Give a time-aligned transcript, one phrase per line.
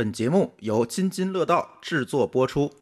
[0.00, 2.72] 本节目由津津乐道制作播出。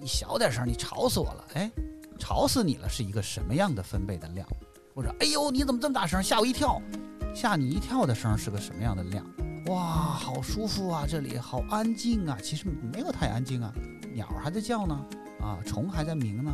[0.00, 1.46] 你小点声，你吵死我了！
[1.54, 1.70] 哎，
[2.18, 4.44] 吵死你了是一个什么样的分贝的量？
[4.96, 6.82] 或者，哎呦，你怎么这么大声，吓我一跳！
[7.32, 9.24] 吓你一跳的声是个什么样的量？
[9.66, 12.36] 哇，好舒服啊，这里好安静啊。
[12.42, 13.72] 其实没有太安静啊，
[14.12, 15.06] 鸟还在叫呢，
[15.40, 16.52] 啊，虫还在鸣呢。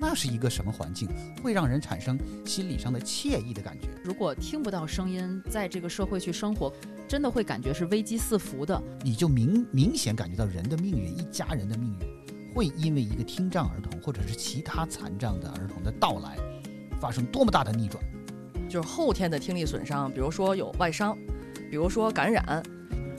[0.00, 1.08] 那是一个什么环境，
[1.42, 3.88] 会让人产生心理上的惬意的感觉？
[4.04, 6.72] 如果听不到声音，在这个社会去生活，
[7.08, 8.80] 真的会感觉是危机四伏的。
[9.02, 16.36] 你就明明显感觉到人的命运，一家人的命运，会因为一个听障儿童或者是其他残障的儿童的到来，
[17.00, 18.04] 发生多么大的逆转？
[18.68, 21.16] 就是后天的听力损伤，比如说有外伤，
[21.70, 22.62] 比如说感染，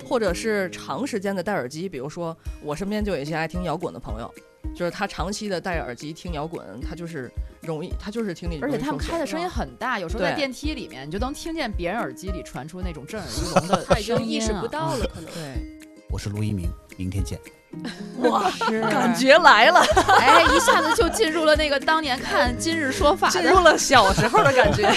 [0.08, 4.32] 或者是长时间的戴耳机，比如说我身边就有一些爱听摇滚的朋友。
[4.76, 7.30] 就是他长期的戴耳机听摇滚，他就是
[7.62, 8.60] 容易，他就是听力。
[8.62, 15.26] 而且他们开的声音很大，有时候在电梯里面，你就能听见别人耳机里传出那种震耳欲聋的 声音，意识不到了， 可能。
[15.34, 17.40] 对，我是陆一鸣，明天见。
[18.22, 18.50] 哇，
[18.90, 19.80] 感觉来了，
[20.20, 24.92] 哎，一下子就进入了那个当年看《今日说法》，进入了小时候的感觉。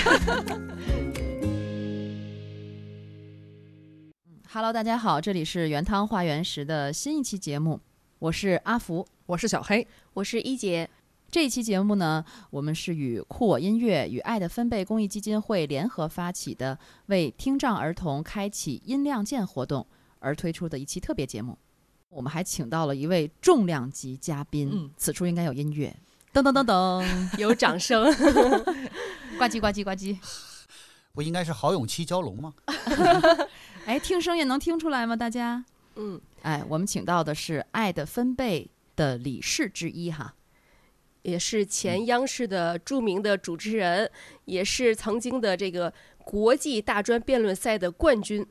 [4.50, 7.78] Hello，大家好，这里是原汤化原食的新一期节目，
[8.22, 9.04] 我是阿福。
[9.26, 9.84] 我是小黑，
[10.14, 10.88] 我是一姐。
[11.28, 19.84] 这一期节目呢，我们是与酷我音乐与爱的分贝公益基金会联合发起的，为听障儿童开启音量键活动
[20.20, 21.58] 而推出的一期特别节目。
[22.10, 25.92] 我们还请到了一位重量级嘉宾，此处应该有音乐，
[26.32, 27.04] 噔噔噔噔，
[27.40, 28.04] 有掌声，
[29.36, 30.16] 呱唧呱唧呱唧，
[31.12, 32.54] 不应该是郝永七蛟龙吗？
[33.84, 35.16] 哎，听声音能听出来吗？
[35.16, 35.64] 大家？
[35.96, 38.70] 嗯，哎，我们请到的是爱的分贝。
[38.94, 40.34] 的理事之一哈，
[41.22, 44.08] 也是前央视的著名的主持人，
[44.44, 48.46] 也是曾经的这个国际大专辩论赛的冠军，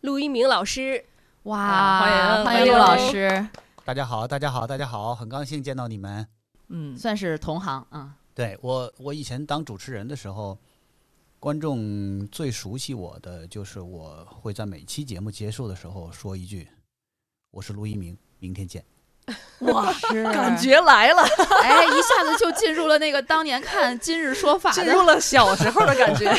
[0.00, 1.04] 陆一鸣老师。
[1.44, 3.46] 哇，欢迎欢迎陆老师！
[3.84, 6.26] 大家好，大家好，大家好，很高兴见到你们。
[6.66, 8.16] 嗯，算是同行啊。
[8.34, 10.58] 对我，我以前当主持人的时候，
[11.40, 16.68] 观众最熟悉我的就是我会在每期节目结束的时候说一句
[17.50, 18.84] ：“我是陆一鸣，明天见。
[19.60, 21.22] ”哇，感觉来了！
[21.64, 26.28] 哎，一下子就进入了那个当年看《今日说法》，进入了小时候的感觉。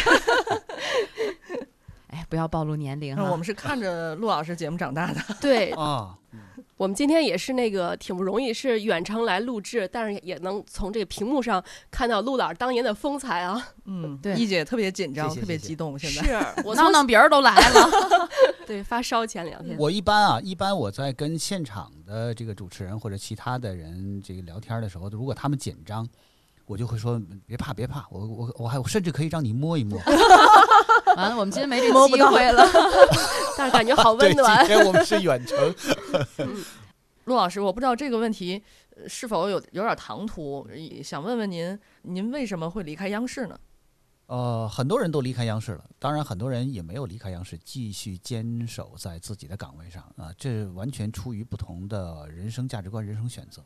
[2.09, 3.23] 哎，不要暴露年龄哈！
[3.23, 5.19] 我们是看着陆老师节目长大的。
[5.41, 6.15] 对啊。
[6.81, 13.63] 我们今天也是那个挺不容易，是远程来录制，但是也能从这个屏幕上看到陆老师当年的风采啊。
[13.85, 15.99] 嗯，对，一姐特别紧张，特别激动。
[15.99, 17.89] 现在是 我闹闹别人都来了。
[18.65, 19.77] 对，发烧前两天。
[19.77, 26.09] 我一般啊，一般我在跟现场的这个主持人或者其他的人这个聊天的时候，如果他们紧张，
[26.65, 30.01] 我就会说别怕，别怕，我我我还甚至可以让你摸一摸。
[31.17, 32.63] 完了，我们今天没这机会了。
[33.57, 34.65] 但是感觉好温暖。
[34.65, 35.75] 今天我们是远程。
[37.25, 38.61] 陆老师，我不知道这个问题
[39.07, 40.67] 是否有有点唐突，
[41.03, 43.59] 想问问您，您为什么会离开央视呢？
[44.25, 53.61] 呃，很多人都离开央视了，当然很多人也没有离开央视，继续坚守在自己的岗位上啊，这完全出于不同的人生价值观、人生选择。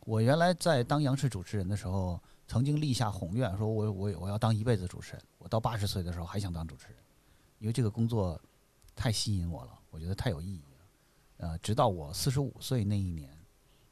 [0.00, 2.20] 我原来在当央视主持人的时候，
[2.50, 6.96] 曾经立下宏愿，说我我我要当一辈子主持人，我到八十岁的时候还想当主持人，
[7.60, 8.40] 因为这个工作。
[8.96, 10.86] 太吸引我了，我觉得太有意义了。
[11.38, 13.34] 呃，直到我四十五岁那一年，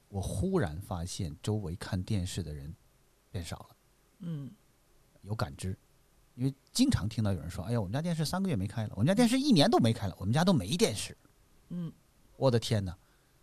[0.08, 2.74] 我忽然发现周围看电视的人
[3.30, 3.76] 变少了。
[4.18, 4.50] 嗯，
[5.22, 5.78] 有感知，
[6.34, 11.16] 因为经常听到有人说：“哎呀，我们家电视三个月没开了，我们家电视一年都没开了，我们家都没电视。”
[11.70, 11.90] 嗯，
[12.36, 12.94] 我的天哪！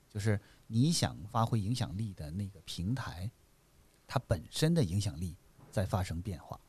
[0.07, 3.31] 就是你想发挥影响力的那个平台，
[4.07, 5.35] 它本身的影响力
[5.71, 6.59] 在发生变化。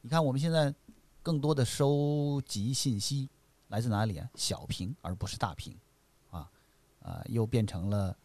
[0.00, 0.74] 你看，我们现在
[1.22, 3.28] 更多的收集信息。
[3.68, 4.30] 来自哪里啊？
[4.36, 5.76] 小屏而不是大屏，
[6.30, 6.48] 啊，
[7.00, 8.16] 啊，又变成了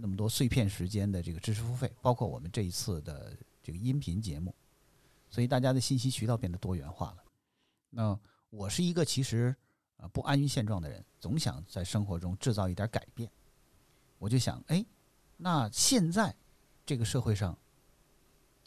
[0.00, 4.54] 那么多碎片时间的这个知识付费，包括我们这一次的这个音频节目，
[5.28, 7.18] 所以大家的信息渠道变得多元化了。
[7.90, 9.54] 那我是一个其实
[9.98, 13.30] 啊不安于现状的人，总想在生活中制造一点改变。
[14.18, 14.82] 我就想，哎，
[15.36, 16.34] 那现在
[16.86, 17.54] 这个社会上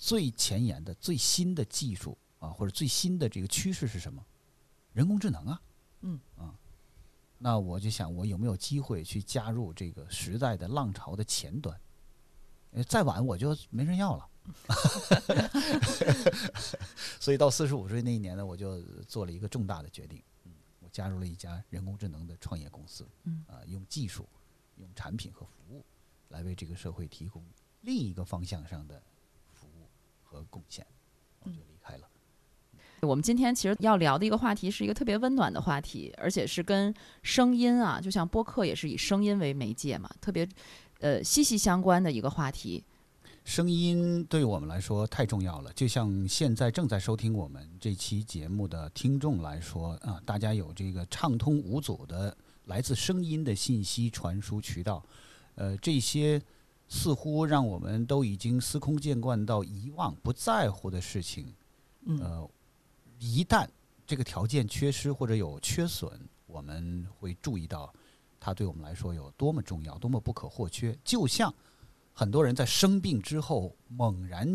[0.01, 4.25] 最前沿的、最新的技术啊，或者最新的这个趋势是什么？
[4.94, 5.62] 人工智能啊。
[6.01, 6.57] 嗯啊，
[7.38, 11.80] 那我就想，我有没有机会去加入这个时代的浪潮的前端？
[12.88, 14.27] 再晚我就没人要了。
[17.19, 20.19] 所以到四十五岁那一年呢，我就做了一个重大的决定。
[20.45, 23.07] 嗯，我加入了一家人工智能的创业公司。
[23.25, 24.27] 嗯啊，用技术、
[24.77, 25.86] 用产品和服务
[26.30, 27.45] 来为这个社会提供
[27.81, 29.00] 另一个方向上的
[30.31, 30.86] 和贡献，
[31.42, 32.07] 我就离开了。
[33.01, 40.48] 我们今天其实要聊的一个话题是一个特别温暖的话题，而且是跟声音啊，就像播客也是以声音为媒介嘛，特别
[41.00, 42.83] 呃息息相关的一个话题。
[43.44, 55.04] 声音对我们来说太重要了，就像现在正在收听我们这期节目的听众来说啊，大家有这个畅通无阻的来自声音的信息传输渠道，
[55.56, 56.39] 呃，这些
[56.94, 61.56] 似乎让我们都已经司空见惯到遗忘、不在乎的事情，
[62.06, 62.50] 嗯呃，
[63.18, 63.66] 一旦
[64.06, 66.12] 这个条件缺失或者有缺损，
[66.48, 67.92] 我们会注意到
[68.42, 70.94] 它对我们来说有多么重要，多么不可或缺。
[71.02, 71.52] 就像
[72.12, 74.54] 很多人在生病之后猛然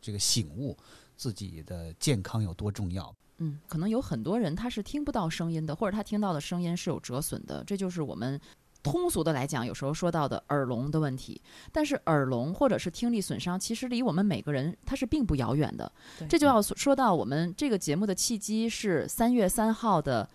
[0.00, 0.76] 这个醒悟
[1.16, 3.14] 自己的健康有多重要。
[3.38, 8.40] 嗯，可能有很多人他是听不到声音的，或者他听到的声音是有折损的，这就是我们
[8.86, 11.40] 通俗的来讲，有时候说到的耳聋的问题。
[11.72, 15.90] 但是耳聋或者是听力损伤，其实离我们每个人它是并不遥远的。
[16.28, 20.28] 这就要说到我们这个节目的契机是三月三号的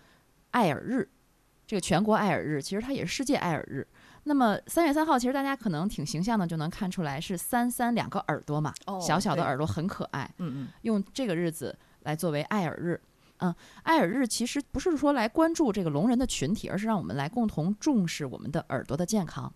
[0.50, 1.08] 爱耳日，
[1.66, 3.86] 这个全国爱耳日，其实它也是世界爱耳日。
[4.24, 10.32] 那么三月三号，其实大家可能挺形象的，就能看出来是三三两个耳朵嘛，哦小小的耳朵很可爱。
[10.38, 13.00] 嗯嗯，用这个日子来作为爱耳日。
[13.42, 13.52] 嗯，
[13.82, 19.52] 爱耳日其实不是说来关注这个聋人的群体，而是让我们来共同重视我们的耳朵的健康。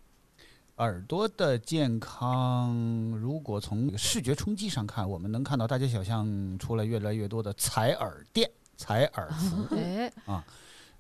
[0.79, 2.75] 耳朵的健康，
[3.13, 9.77] 如果从视觉冲击上看，我们能看到大街小巷出来越来越多的采耳店、采耳服。
[9.77, 10.13] 哎，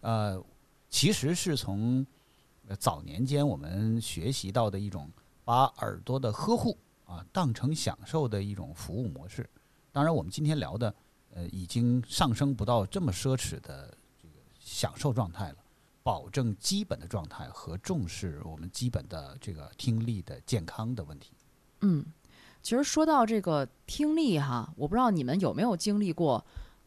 [0.00, 0.40] 呃，
[0.88, 2.06] 其实是从
[2.68, 5.10] 呃早年间我们学习到的一种
[5.44, 9.44] 把耳朵的呵护啊当成享受的一种服务模式。
[9.92, 10.94] 当然，我们今天聊的
[11.36, 15.56] 呃已经上升不到这么奢侈的这个享受状态了，
[16.02, 21.32] 保证基本的状态和重视我们基本的这个听力的健康的问题。
[21.82, 22.04] 嗯，
[22.62, 26.42] 其实说到这个听力哈，我不知道你们有没有经历过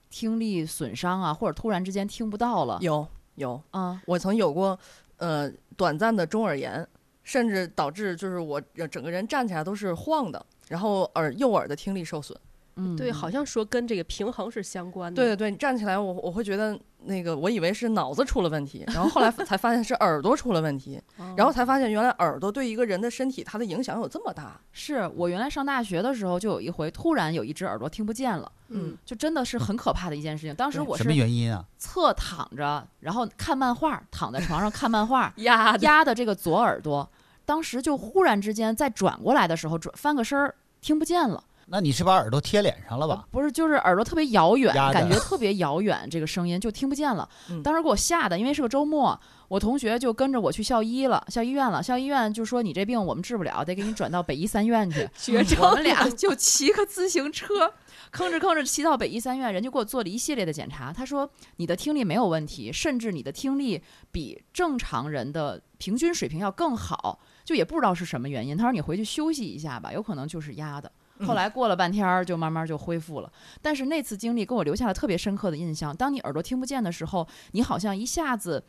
[0.10, 4.02] 听力损伤啊，或者突然之间听不到了有有，啊？
[4.08, 4.78] 我曾有过
[5.18, 5.48] 呃
[5.78, 6.86] 短暂的中耳炎，
[7.22, 12.36] 甚至导致就是我呃整个人站起来都是晃的，然后耳右耳的听力受损。
[12.80, 15.16] 嗯，对，好像说跟这个平衡是相关的。
[15.16, 24.60] 对对对，你站起来我我会觉得那个我以为是脑子出了问题，然后后来才发现是耳朵出了问题，哦，然后才发现原来耳朵对一个人的身体它的影响有这么大。
[24.72, 30.56] 是我原来上大学的时候，就有一回突然有一只耳朵听不见了，嗯，就真的是很可怕的一件事情。
[30.56, 31.66] 当时对什么我是原因啊？
[31.78, 37.10] 侧躺着，然后看漫画，躺在床上看漫画， 压的压的这个左耳朵，
[37.46, 41.44] 当时就忽然之间再转过来的时候，转翻个身儿，听不见了。
[41.72, 43.28] 那你是把耳朵贴脸上了吧？
[43.30, 47.30] 不是，就是耳朵特别遥远，感觉特别遥远，这个声音就听不见了。
[47.50, 51.84] 嗯当时给我吓的，因为是个周末，我同学就跟着我去校医了，校医院了。
[51.84, 55.08] 校医院就说你这病我们治不了，得给你转到北医三院去。
[55.16, 57.72] 绝症我们俩就骑个自行车，
[58.12, 60.92] 吭哧吭哧骑到北医三院，人家给我做了一系列的检查。
[60.92, 63.82] 他说你的听力没有问题，甚至你的听力
[64.12, 68.58] 比正常人的平均水平要更好，就也不知道是什么原因。
[68.58, 70.92] 他说你回去休息一下吧，有可能就是压的。
[71.26, 73.32] 后来过了半天儿，就慢慢就恢复了。
[73.62, 75.96] 但是那次经历给我留下了特别深刻的印象。
[75.96, 78.64] 当你耳朵听不见的时候，你好像一下子。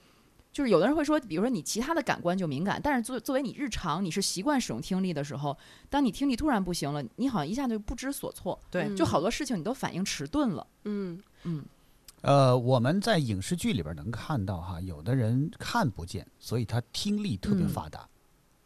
[0.52, 5.56] 就是有的人会说，比如说你其他的感官就敏感，但是作作为你日常你是习惯使用听力的时候，
[5.88, 10.67] 当你听力突然不行了，你好像一下就不知所措，对，嗯就好多事情你都反应迟钝了。
[10.87, 11.64] 嗯嗯
[12.23, 18.09] 呃，我们在影视剧里边能看到哈，有的人看不见，所以他听力特别嗯发达，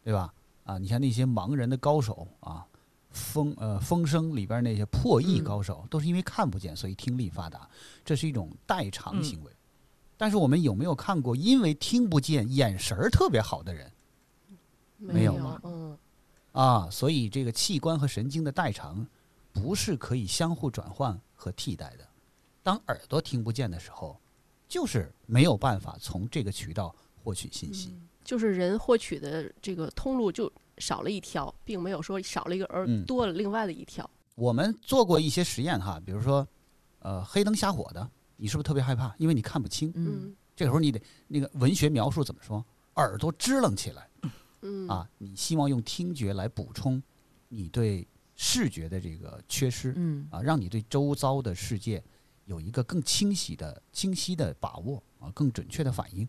[0.03, 0.33] 对吧？
[0.63, 2.65] 啊，你像那些盲人的高手啊，
[3.15, 7.67] 风呃风声里边那些破译嗯高手，都是因为看不见，所以听力发达，
[8.03, 9.51] 这是一种代偿嗯行为。
[10.17, 13.91] 但是我们有没有看过因为听不见眼神儿特别好的人
[14.97, 15.97] 没有吗嗯
[16.51, 16.89] 啊？
[16.89, 19.05] 所以这个器官和神经的代偿
[19.51, 22.07] 不是可以相互转换和替代的。
[22.61, 24.19] 当耳朵听不见的时候，
[24.67, 27.89] 就是没有办法从这个渠道获取信息。
[27.89, 34.09] 嗯就是人获取的这个通路就少了一条，并没有说少了一个耳嗯多了另外的一条。
[34.35, 36.47] 我们做过一些实验哈，比如说，
[36.99, 39.13] 呃，黑灯瞎火的，你是不是特别害怕？
[39.17, 39.89] 因为你看不清。
[39.95, 42.65] 嗯嗯这个时候你得那个文学描述怎么说？
[42.95, 44.09] 耳朵支棱起来
[44.61, 45.09] 嗯啊！
[45.17, 47.03] 你希望用听觉来补充
[47.49, 52.01] 你对视觉的这个缺失嗯啊，让你对周遭的世界
[52.45, 56.25] 有一个更清晰的、清晰的把握啊，更准确的反应。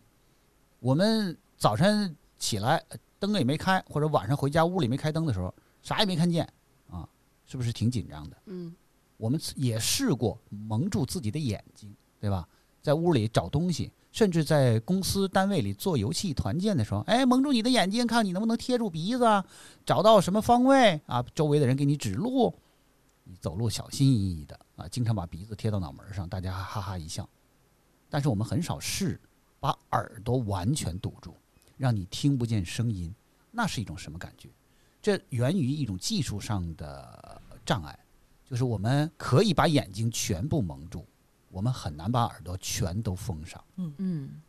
[0.79, 6.47] 我们早晨起来呃灯也没开，或者晚上回家屋里没开灯的时候，啥也没看见
[6.89, 7.07] 啊，
[7.45, 8.37] 是不是挺紧张的？
[8.45, 8.75] 嗯
[9.17, 12.47] 我们也试过蒙住自己的眼睛，对吧？
[12.83, 19.43] 在屋里找东西，甚至在公司单位里做游戏团建的时候，哎，蒙住你的眼睛，看你能不能贴住鼻子啊，
[19.83, 22.53] 找到什么方位啊，周围的人给你指路。
[23.23, 27.27] 你走路小心翼翼的啊，经常把鼻子贴到脑门上，大家哈哈一笑。
[28.09, 29.19] 但是我们很少试
[29.59, 31.35] 把耳朵完全堵住，
[31.77, 33.13] 让你听不见声音，
[33.51, 34.49] 那是一种什么感觉？
[35.01, 37.97] 这源于一种技术上的障碍，
[38.43, 41.05] 就是我们可以把眼睛全部蒙住，
[41.49, 43.63] 我们很难把耳朵全都封上。
[43.77, 44.41] 嗯嗯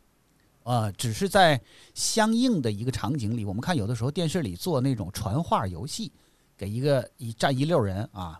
[0.63, 1.59] 呃，只是在
[1.95, 6.11] 相应的一个场景里，我们看有的时候电视里做那种传话游戏，
[6.57, 8.39] 给一个一站一溜人啊，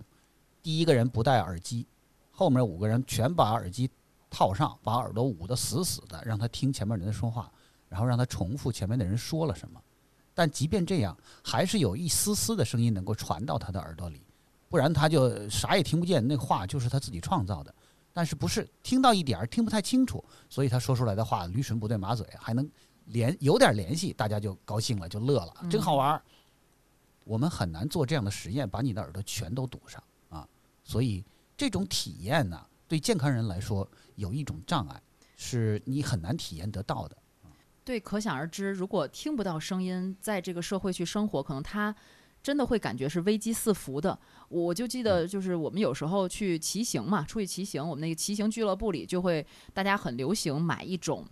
[0.62, 1.88] 第一个人不戴耳机，
[2.30, 3.90] 后面五个人全把耳机
[4.30, 7.52] 套上，把耳朵捂得死死的，让他听前面人说话，
[7.90, 9.82] 然后让他重复前面的人说了什么。
[10.34, 14.22] 但即便这样，还是有一丝丝的声音能够传到他的耳朵里，
[14.70, 17.76] 不然他就啥也听不见，那话就是他自己创造的。
[18.14, 22.70] 但是不是听到一点儿听不太清楚，所以他说出来的话驴唇不对马嘴，还能
[23.06, 26.22] 联有点联系，大家就高兴了，就乐了，真好玩儿。
[27.24, 30.48] 我们很难做这样的实验，把你的耳朵全都堵上啊，
[30.84, 31.24] 所以
[31.56, 35.02] 这种体验呢，对健康人来说有一种障碍，
[35.36, 37.18] 是你很难体验得到的。
[37.84, 41.96] 对，可想而知，如果听不到声音，在这个社会去生活，可能他
[42.42, 44.18] 真的会感觉是危机四伏的。
[44.48, 51.26] 我就记得，就是我们有时候去骑行嘛，出去骑行，我们那个骑行俱乐部里就会大家很流行买一种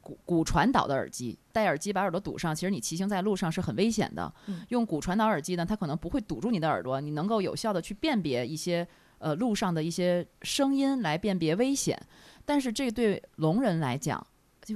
[0.00, 4.32] 骨骨传导的耳机，戴耳机把耳朵堵上，其实你骑行在路上是很危险的。
[4.46, 8.86] 嗯用骨传导耳机呢，它可能不会堵住你的耳朵，你能够有效的去辨别一些
[9.18, 12.00] 呃路上的一些声音来辨别危险。
[12.44, 14.26] 但是这对聋人来讲，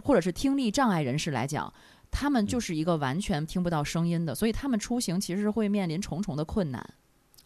[0.03, 1.73] 或者是听力障碍人士来讲，
[2.11, 6.95] 他们就是一个完全听不到声音的，所以他们出行其实是会面临重重的困难。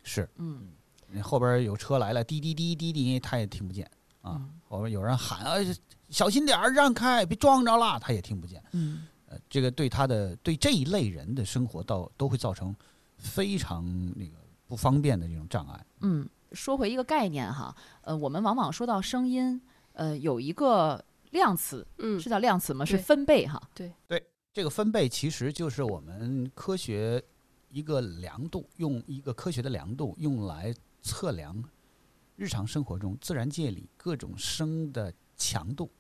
[0.03, 0.69] 是，嗯
[1.09, 3.85] 你后边有车来了，滴滴滴滴滴，他也听不见
[4.23, 4.37] 啊。
[4.37, 5.57] 嗯后边有人喊啊，
[6.09, 8.63] 小心点儿，让开，别撞着了，他也听不见。
[8.73, 12.75] 嗯呃，这个对他的对这一类人的生活到都会造成
[13.19, 13.85] 非常
[14.17, 15.87] 那个不方便的这种障碍。
[16.01, 19.61] 嗯，说回一个概念哈，呃，我们往往说到声音，
[19.93, 22.85] 呃，有一个量词，嗯是叫量词吗？
[22.85, 23.61] 是分贝哈。
[23.75, 27.23] 对对这个分贝其实就是我们科学
[27.69, 31.63] 一个量度，用一个科学的量度用来测量
[32.37, 35.91] 日常生活中自然界里各种声的强度、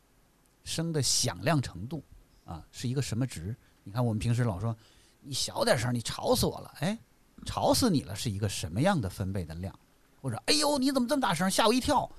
[0.64, 2.04] 声的响亮程度
[2.44, 3.56] 啊，是一个什么值？
[3.84, 4.76] 你看我们平时老说
[5.20, 6.98] 你小点声，你吵死我了，哎，
[7.46, 9.76] 吵死你了是一个什么样的分贝的量？
[10.20, 12.10] 或者哎呦你怎么这么大声，吓我一跳，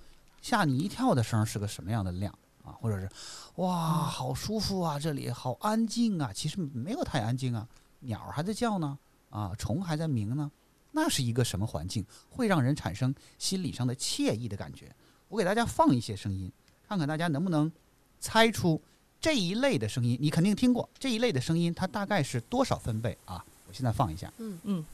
[0.41, 2.71] 吓你一跳的声是个什么样的量啊？
[2.81, 3.09] 或者是
[3.55, 6.31] 哇，好舒服啊，这里好安静啊。
[6.33, 7.67] 其实没有太安静啊，
[7.99, 8.97] 鸟儿还在叫呢，
[9.29, 10.51] 啊，虫还在鸣呢。
[10.91, 14.95] 那是一个什么环境，会让人产生心理上的惬意的感觉？
[15.27, 16.51] 我给大家放一些声音，
[16.87, 17.71] 看看大家能不能
[18.19, 18.79] 猜出
[19.19, 20.15] 这一类的声音。
[20.21, 23.43] 你肯定听过这一类的声音，它大概是多少分贝啊？
[23.67, 24.85] 我现在放一下，嗯嗯，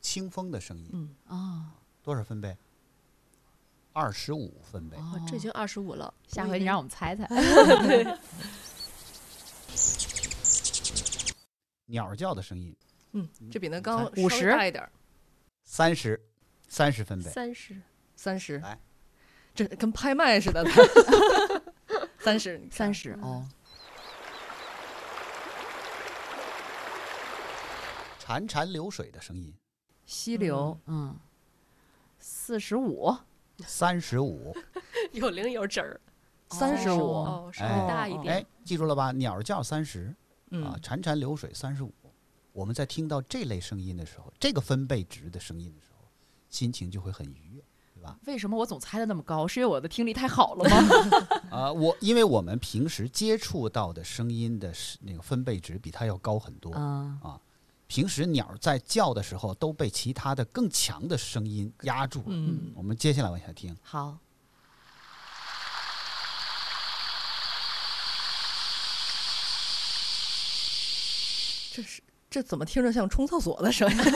[0.00, 1.64] 清风的声音嗯，哦，
[2.02, 2.56] 多少分贝？
[3.92, 4.96] 二十五分贝。
[4.96, 5.20] 哦。
[5.28, 7.26] 这已经二十五了，下回你让我们猜猜。
[11.86, 12.74] 鸟叫的声音。
[13.12, 14.50] 嗯，这比那刚五十。
[14.50, 14.88] 大一点，
[15.64, 16.20] 三十，
[16.68, 17.28] 三十分贝。
[17.30, 17.76] 三十，
[18.14, 18.58] 三十。
[18.58, 18.78] 来，
[19.52, 20.64] 这跟拍卖似的，
[22.20, 23.44] 三十，三十哦，
[28.20, 29.52] 潺潺流水的声音，
[30.06, 31.18] 溪流，嗯，
[32.20, 33.14] 四十五，
[33.66, 34.54] 三十五。
[35.12, 36.00] 有零有整儿，
[36.50, 39.10] 三十五，哦，稍哎微大一点哎，，记住了吧？
[39.12, 40.14] 鸟叫三十啊
[40.50, 41.92] 嗯，，潺潺流水三十五。
[42.52, 46.04] 我们在听到这类声音的时候，这个分贝值的声音的时候，
[46.48, 47.62] 心情就会很愉悦，
[47.94, 48.18] 对吧？
[48.26, 49.46] 为什么我总猜的那么高？
[49.46, 51.40] 是因为我的听力太好了吗？
[51.50, 56.72] 啊、我因为我们平时接触到的声音的是那个分贝值比它要高很多。
[56.74, 57.18] 嗯，
[57.90, 62.26] 平时鸟在叫的时候都被其他的更强的声音压住了。
[62.28, 64.16] 嗯，我们接下来往下听，好，
[71.72, 73.98] 这是这怎么听着像冲厕所的声音？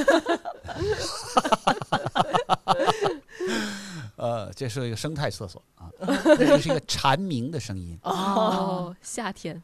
[4.15, 5.91] 呃，这是一个生态厕所啊，
[6.39, 7.99] 这是一个蝉鸣的声音。
[8.05, 9.61] 哦，夏天，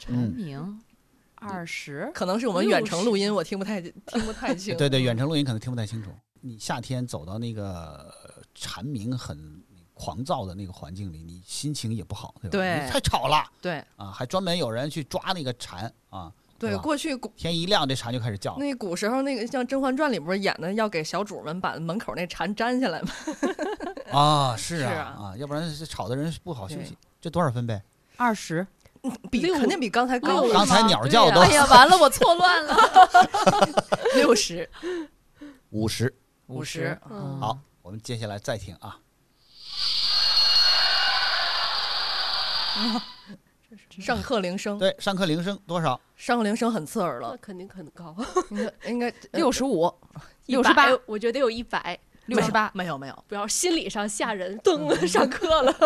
[0.00, 0.82] 蝉嗯鸣，
[1.48, 3.92] 二十，可能是我们远程录音，我听不太听
[4.24, 4.74] 不太清。
[4.78, 6.10] 对对，远程录音可能听不太清楚。
[6.40, 9.62] 你夏天走到那个呃蝉鸣很
[9.94, 12.50] 狂躁的那个环境里，你心情也不好，对吧？
[12.50, 14.10] 对你太吵了对啊！
[14.10, 16.32] 还专门有人去抓那个蝉啊。
[16.58, 18.56] 对，过去天一亮，这蝉就开始叫。
[18.56, 23.08] 那古时候那个像《甄嬛传》里不是演的要给小主们把门口那蝉粘下来吗？
[24.12, 26.96] 啊，是啊是啊啊，要不然这吵的人不好休息。
[27.20, 27.80] 这多少分贝？
[28.16, 28.66] 二十，六
[29.30, 32.76] 比肯定比刚才高六刚才吗鸟叫都对呀哎呀，完了，我错乱了。
[34.14, 34.68] 六十
[35.70, 36.14] 五十。
[36.46, 36.96] 五十。
[37.10, 38.98] 嗯好，我们接下来再听啊，
[43.98, 46.00] 上课铃声，对，上课铃声多少？
[46.14, 48.14] 上课铃声很刺耳了，肯定很高，
[48.50, 49.92] 应该应该 六十五，
[50.46, 51.98] 六十八我觉得有一百。
[52.26, 55.72] 六十八，没有没有，不要心理上吓人，噔， 上课了。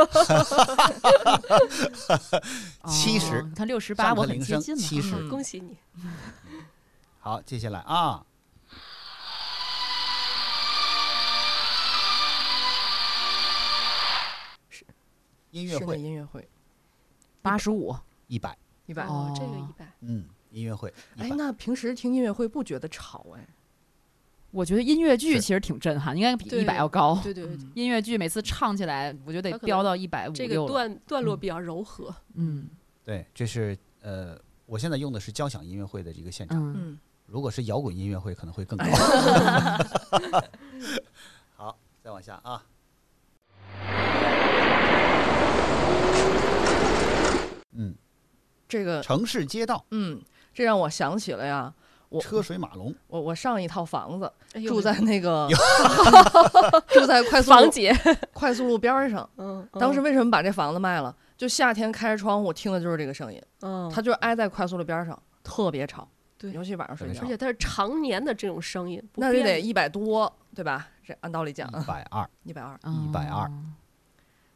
[2.86, 3.38] 七十。
[3.38, 4.80] 哦你看六十八，我很接近了。
[4.80, 5.14] 七十。
[5.16, 5.30] 嗯。
[5.30, 5.78] 恭喜你，
[7.20, 8.26] 好，接下来啊，
[15.50, 15.98] 音乐会。
[15.98, 16.46] 音乐会。
[17.40, 19.06] 八十五，一百，一百。
[19.06, 19.32] 哦。
[19.34, 23.48] 这个一百，嗯，音乐会哎，那平时听音乐会不觉得吵哎？
[24.56, 27.20] 我觉得音乐剧其实挺震撼，应该比对一百要高。
[27.22, 30.66] 对对对，嗯音乐剧每次唱起来，我觉得得飙到一百五这个六。
[30.66, 32.10] 段段落比较柔和。
[32.36, 32.66] 嗯
[33.04, 38.86] 对，这是呃，我现在用的是交响音乐会的这个现场，嗯，嗯，如果是摇滚音乐会可能会更高。
[41.54, 42.64] 好，再往下啊，
[47.76, 47.94] 嗯，
[48.66, 50.22] 这个城市街道，嗯，
[50.54, 51.74] 这让我想起了呀，
[52.08, 55.48] 我车水马龙，我我上一套房子哎住在那个
[56.88, 57.94] 住在快速路房姐，
[58.32, 59.28] 快速路边上。
[59.36, 61.14] 嗯，当时为什么把这房子卖了？
[61.36, 66.08] 就夏天开着窗户听的就是这个声音，嗯，它就挨在快速路边上，特别吵。
[66.38, 70.86] 对尤其晚上睡觉而，且它是常年的这种声音，那就得一百多，对吧？
[71.04, 72.28] 这按道理讲，一百二。
[72.44, 73.50] 一百二，嗯120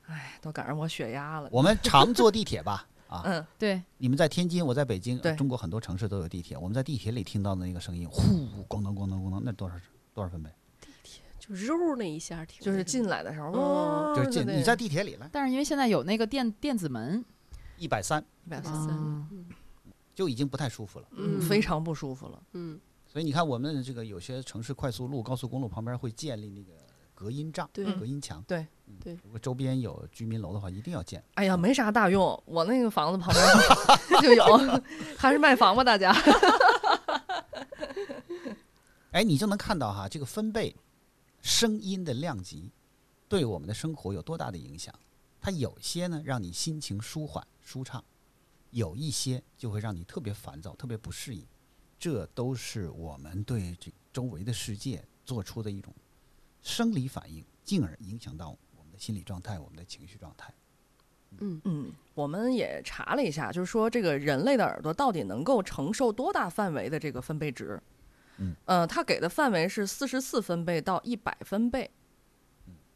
[0.09, 1.49] 哎，都赶上我血压了。
[1.53, 2.87] 我们常坐地铁吧？
[3.11, 6.57] 啊，嗯，对，你们在天津，我在北京对，中国很多城市都有地铁。
[6.57, 8.23] 我们在地铁里听到的那个声音，呼，
[8.69, 9.75] 咣当咣当咣当，那多少
[10.15, 10.49] 多少分贝？
[11.41, 17.25] 就肉那一下听，就是进来的时候，哦就是进你在地铁里了，但是因为现在有那个电电子门，
[17.77, 18.25] 一百三。
[18.47, 19.27] 一百三，
[20.15, 21.09] 就已经不太舒服了。
[21.13, 21.41] 嗯，嗯。
[21.41, 22.43] 非常不舒服了。
[22.53, 26.73] 嗯，所以你看，我们这个有些城市快速路、高速公路旁边会建立那个
[27.21, 28.43] 隔音障、对隔音墙。
[28.49, 31.23] 对嗯对如果周边有居民楼的话，一定要建。
[31.35, 33.47] 哎呀，没啥大用，我那个房子旁边
[34.23, 34.83] 就有，
[35.19, 36.11] 还是卖房吧，大家。
[39.13, 40.75] 哎，你就能看到哈，这个分贝
[41.43, 42.73] 声音的量级
[43.29, 44.95] 对我们的生活有多大的影响。
[45.43, 48.03] 它有些呢让你心情舒缓舒畅，
[48.71, 51.47] 有一些就会让你特别烦躁、特别不适应。
[51.99, 55.95] 这都是我们对这周围的世界做出的一种
[56.63, 60.53] 生理反应，进而影响到我们的心理状态、我们的情绪状态。
[61.39, 61.61] 嗯。
[61.65, 67.81] 嗯，我们也查了一下，就是说这个人类的耳朵到底能够承受多大范围的这个分贝值？
[68.39, 71.91] 嗯，呃，它给的范围是四十四分贝到一百分贝，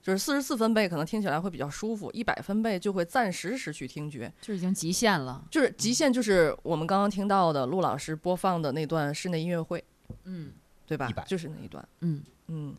[0.03, 5.46] 就是四十四分贝可能听起来会比较舒服，一百分贝就会暂时失去听觉，就已经极限了。
[5.50, 9.83] 就是极限就是我们刚刚听到的陆老师播放的那段室内音乐会，
[10.24, 10.53] 嗯。
[10.87, 11.11] 对吧？
[11.27, 11.88] 就是那一段。
[12.00, 12.22] 嗯。
[12.48, 12.74] 嗯，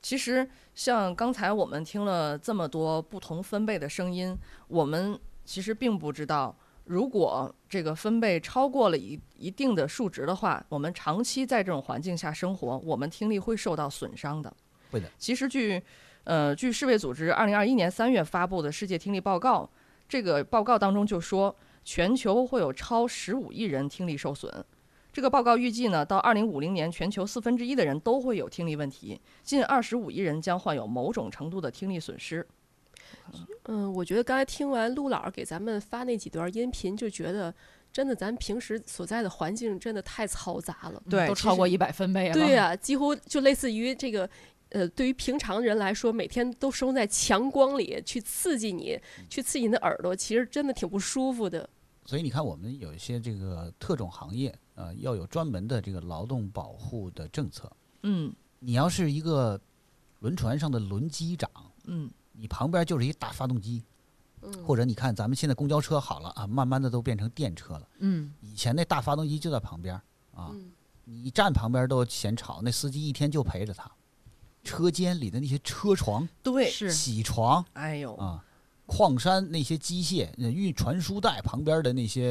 [0.00, 4.36] 其实像刚才我们听了这么多不同分贝的声音，
[4.68, 14.54] 我们其实并不知道，如果这个分贝超过了一一定的数值的话，我们长期在这种环境下生活，我们听力会受到损伤的。
[14.90, 15.08] 会的。
[15.18, 15.82] 其实据
[16.24, 19.68] 呃据世卫组织二零二一年三月发布的世界听力报告，
[20.08, 24.64] 这个报告当中就说，全球会有超十五亿人听力受损。
[25.18, 32.46] 这个报告预计呢，到二零五零年，全球四分之一的人都会有听力问题，近二十五亿人将患有某种程度的听力损失。
[33.64, 37.52] 嗯，我觉得刚才听完陆老师给咱们发那几段音频，就觉得
[37.92, 41.02] 真的咱平时所在的环境真的太嘈杂了。
[41.10, 42.32] 对都超过一百分贝了。
[42.32, 44.30] 对呀、几乎就类似于这个。
[44.70, 51.66] 呃，对于平常人来说，每天都生活在强光里，去刺激你，去刺激你的耳朵，其实真的挺不舒服的。
[52.08, 57.70] 所以你看，我们有一些这个特种行业，呃，要有专门的这个劳动保护的政策。
[58.02, 59.60] 嗯你要是一个
[60.20, 61.50] 轮船上的轮机长，
[61.84, 63.84] 嗯你旁边就是一大发动机，
[64.40, 67.86] 嗯，或者你看咱们现在公交车好了啊，慢慢的都变成电车了。
[67.98, 69.94] 嗯，以前那大发动机就在旁边
[70.32, 70.72] 啊，嗯
[71.04, 73.86] 你站旁边都嫌吵，那司机一天就陪着他。
[74.64, 78.42] 车间里的那些车床、对，是铣床哎呦，啊，
[78.88, 82.26] 矿山那些机械、呃运传输带旁边的那些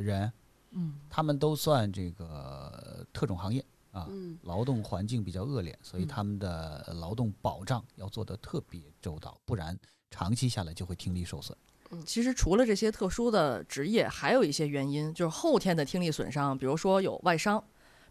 [0.00, 0.32] 人，
[0.70, 9.76] 嗯，他们都算这个呃特种行业啊，嗯劳动环境比较恶劣，所以嗯他们的劳动保障要做得特别周到，不然
[10.08, 11.58] 长期下来就会听力受损。
[12.04, 17.62] 其实除了这些特殊的职业，还有一些原因，就是后天的听力损伤，比如说有外伤，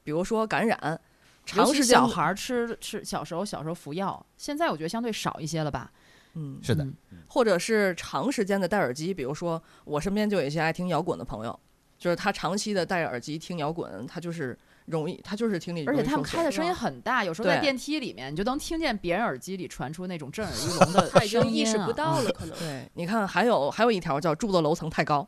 [0.04, 1.00] 比如说感染，
[1.46, 5.92] 长时间小孩儿吃吃小时候小时候服药，现在我觉得相对少一些了吧。
[6.36, 7.18] 嗯，是的，嗯。
[7.28, 11.60] 或者是长时间的戴耳机，比如说我身边就有一些爱听摇滚的朋友，
[11.98, 21.70] 就是他长期的戴着耳机听摇滚，他就是容易，他就是听力而且他们开的声音很大，有时候在电梯里面，你就能听见别人耳机里传出那种震耳欲聋的他已经声音啊。
[21.70, 22.56] 意识不到了，可能。
[22.60, 25.28] 对，你看，还有还有一条叫住的楼层太高，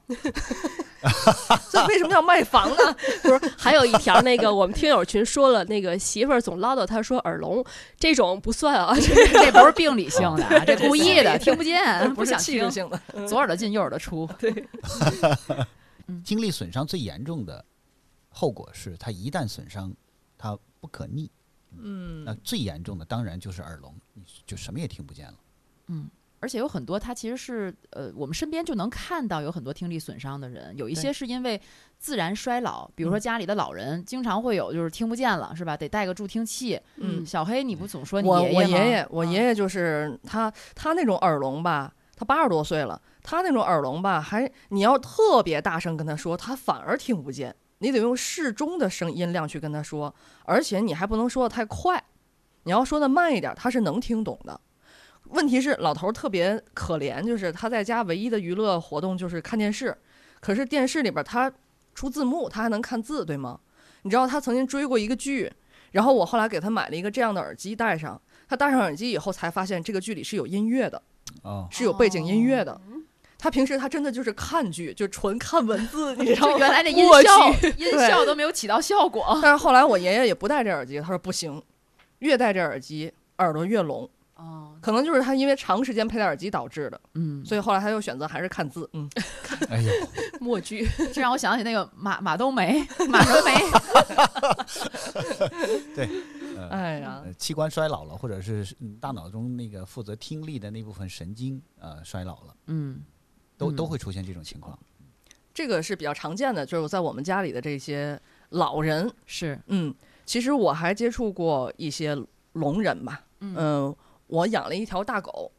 [1.71, 2.95] 这为什么要卖房呢？
[3.21, 7.63] 不是，还有一条那个我们听友群说了，那个媳妇儿总唠叨他说耳聋，
[7.99, 14.27] 这种不算啊，这 这不是病理性的啊，这故意的，听不见，不是想听气质，性的，左耳朵进右耳朵出。
[14.39, 14.67] 对
[16.23, 17.63] 听力损伤最严重的
[18.29, 19.93] 后果是，它一旦损伤，
[20.37, 21.29] 它不可逆。
[21.79, 25.33] 嗯那最严重的当然就是耳聋，你就什么也听不见了。
[26.39, 31.59] 而且有很多，他其实是呃，我们身边就能看到有很多听力损伤的人，有一些是因为
[31.97, 35.75] 自然衰老，比如说嗯家里的老人经常会有就是听不见了，是吧？
[35.75, 36.79] 得带个助听器。
[36.97, 47.55] 嗯小黑，你不总说你我我爷爷爷，吗啊我爷爷就是他，他那种耳聋吧，他八十多岁了，他那种耳聋吧，还你要特别大声跟他说，他反而听不见。
[47.79, 50.13] 你得用适中的声音量去跟他说，
[50.45, 52.03] 而且你还不能说的太快，
[52.63, 54.59] 你要说的慢一点，他是能听懂的。
[55.29, 59.95] 问题是老头儿特别可怜，就是他在家唯一的娱乐活动就是看电视，
[60.39, 61.51] 可是电视里边他
[61.93, 63.59] 出字幕，他还能看字，对吗？
[64.03, 65.51] 你知道他曾经追过一个剧，
[65.91, 71.01] 然后我后来给他买了一个这样的耳机戴上，他戴上耳机以后才发现这个剧里是有音乐的，
[71.43, 72.79] 哦，是有背景音乐的。
[73.39, 76.53] 他平时他真的就是看剧，就纯看文字， 你知道吗？
[76.53, 79.37] 就原来那音效 音效都没有起到效果。
[79.43, 81.61] 但是后来我爷爷也不戴这耳机，他说不行，
[82.19, 88.89] 越戴这耳机耳朵越聋，哦，可能就是他因为长时间佩戴耳机导致的，嗯，所以后来他又选择还是看字。
[88.93, 89.09] 嗯，
[89.69, 89.91] 哎呦，
[90.39, 90.87] 默剧。
[91.13, 93.53] 这让我想起那个马马冬梅、马冬梅。
[96.57, 103.01] 呃哎呀，呃器官衰老了，或者是嗯大脑中那个负责听力的那部分神经呃衰老了，嗯，
[103.57, 104.77] 都嗯都会出现这种情况。
[105.53, 108.19] 这个是比较常见的，就是在我们家里的这些
[108.49, 109.93] 老人，是，嗯，
[110.25, 112.15] 其实我还接触过一些
[112.53, 113.95] 聋人吧，嗯嗯，
[114.27, 115.51] 我养了一条大狗，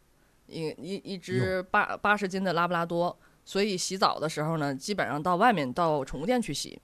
[0.47, 6.81] 一一一只八八十斤的拉布拉多，所以洗澡的时候呢，基本上到外面到宠物店去洗。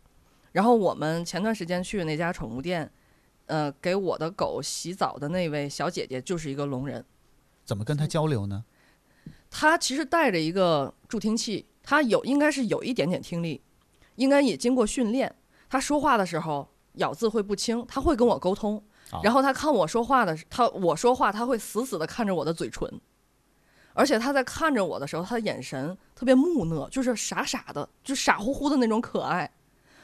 [0.52, 2.90] 然后我们前段时间去的那家宠物店，
[3.46, 7.04] 呃，给我的狗洗澡的那位小姐姐就是一个聋人，
[7.64, 8.64] 怎么跟他交流呢？
[9.50, 13.60] 她其实带着一个助听器，她有应该是有一点点听力，
[14.14, 15.34] 应该也经过训练。
[15.68, 18.82] 她说话的时候咬字会不清，她会跟我沟通。
[19.14, 22.88] 哦然后他看我说话的时，他我说话，他会死死的看着我的嘴唇，
[23.92, 29.50] 而且他在看着我的时候，他的眼神特别木讷，就是傻傻的，就傻乎乎的那种可爱。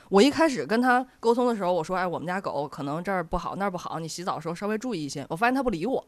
[0.09, 6.05] 我一开始跟他沟通的时候，我说：“哎，我们家狗可能这儿不好，那儿不好，你洗澡的时候稍微注意一些。”我发现他不理我。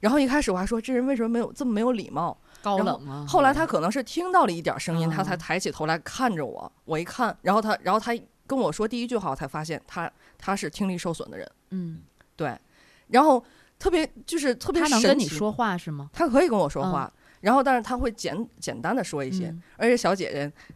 [0.00, 2.36] 然后一开始我还说这人为什么没有这么没有礼貌？
[2.60, 3.24] 高然后冷啊。
[3.26, 6.70] 后来他可能是听到了一点声音，他才哦抬起头来看着我。
[6.84, 8.14] 我一看，然后他，然后他
[8.46, 11.50] 跟我说第一句话，我才发现他他是听力受损的人。
[11.70, 12.02] 嗯，
[12.36, 12.58] 对，
[13.08, 13.42] 然后
[13.78, 16.10] 特别就是特别他能跟你说话是吗？
[16.12, 20.32] 他可以跟我说嗯话，然后但是他会简简单的说一些，嗯而且小姐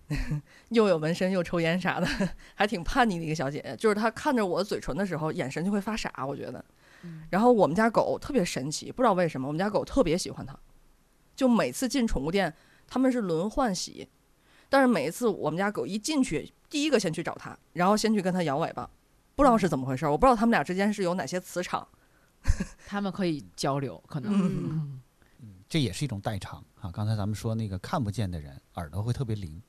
[0.08, 0.16] 姐
[0.70, 2.06] 又有纹身又抽烟啥的，
[2.54, 3.74] 还挺叛逆的一个小姐姐。
[3.76, 6.64] 就是她看着我嘴唇的时候，眼神就会发傻，我觉得。
[7.02, 10.54] 嗯然后我们家狗特别神奇，不知道为什么，我们家狗特别喜欢它，
[11.34, 12.52] 就每次进宠物店，
[12.86, 14.06] 他们是轮换洗，
[14.68, 18.90] 但是每一次我们家狗一进去，第一个先去找它，然后先去跟它摇尾巴，
[19.40, 21.88] 不知道是怎么回事，我不知道他们俩之间是有哪些磁场。
[22.86, 24.32] 他们可以交流，可能。
[24.34, 25.00] 嗯
[25.40, 26.90] 嗯这也是一种代偿啊。
[26.92, 29.62] 刚才咱们说那个看不见的人耳朵会特别灵，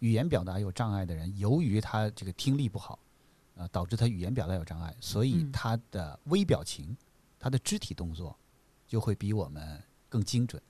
[0.00, 2.98] 语言表达有障碍的人，由于他这个听力不好，
[3.56, 6.94] 啊，导致他语言表达有障碍，所以嗯他的微表情、
[7.38, 8.36] 他的肢体动作
[8.86, 10.62] 就会比我们更精准、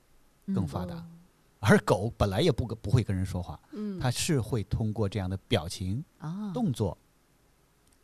[0.46, 1.04] 更嗯发达。
[1.66, 6.96] 而狗本来也不不会跟人说话，嗯，它是会通过这样的表情、啊，动作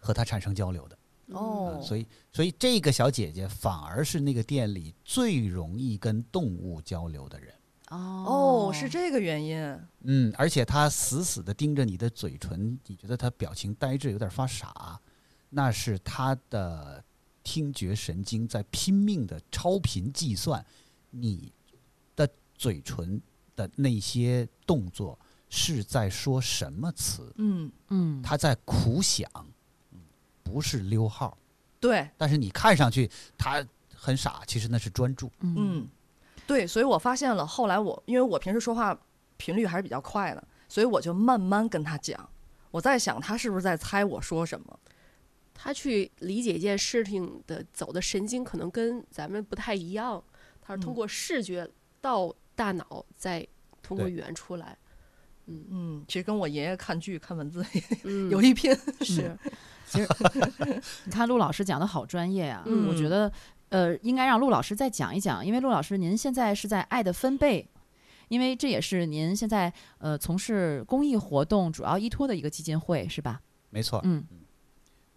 [0.00, 0.98] 和它产生交流的。
[1.28, 7.54] 哦嗯，所以所以这个小姐姐反而是那个店里最容易跟动物交流的人。
[7.90, 9.80] 哦哦，是这个原因。
[10.02, 15.00] 嗯，而且她死死的盯着你的嘴唇，你觉得她表情呆滞，有点发傻，
[15.48, 17.04] 那是她的
[17.44, 20.64] 听觉神经在拼命的超频计算
[21.10, 21.52] 你
[22.16, 23.20] 的嘴唇
[23.54, 29.28] 的那些动作是在说什么词，嗯，嗯，她在苦想，
[30.50, 31.36] 不是溜号。
[31.78, 35.30] 对，但是你看上去他很傻，其实那是专注。
[35.40, 35.88] 嗯嗯，
[36.46, 38.98] 对，所以我发现了，后来我因为我平时说话
[39.36, 42.28] 频率还是比较快的，所以我就慢慢跟他讲。
[42.70, 44.78] 我在想他是不是在猜我说什么。
[45.54, 50.22] 他去理解一件事情的走的神经可能跟咱们不太一样，
[50.60, 51.68] 他是通嗯过视觉
[52.00, 53.46] 到大脑，再
[53.82, 54.76] 通过语言出来。
[55.46, 57.64] 嗯嗯，其实跟我爷爷看剧看文字
[58.04, 58.74] 嗯， 有一拼。
[59.00, 59.36] 是
[61.04, 63.32] 你看陆老师讲的好专业啊，嗯我觉得
[63.70, 67.68] 呃应该让陆老师再讲一讲，因为陆老师您现在是在爱的分贝。
[68.28, 73.40] 因为这也是您现在呃从事公益活动主要依托的一个基金会，是吧？
[73.70, 74.00] 没错。
[74.04, 74.24] 嗯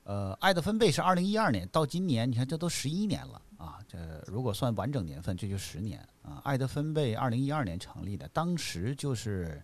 [0.06, 3.78] 呃，爱的分贝是二零一二年到今年，你看这都十一年了啊！
[3.88, 6.42] 这如果算完整年份，这就十年啊。
[6.44, 9.62] 爱的分贝二零一二年成立的，当时就是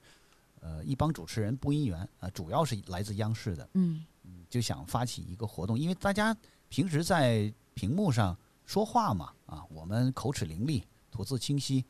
[0.61, 4.05] 呃一帮主持人、播音员啊，主要是来自央视的，嗯
[4.49, 6.35] 就想发起一个活动，因为大家
[6.69, 11.85] 平时在屏幕上说话嘛，啊，我们口齿伶俐、吐字清晰、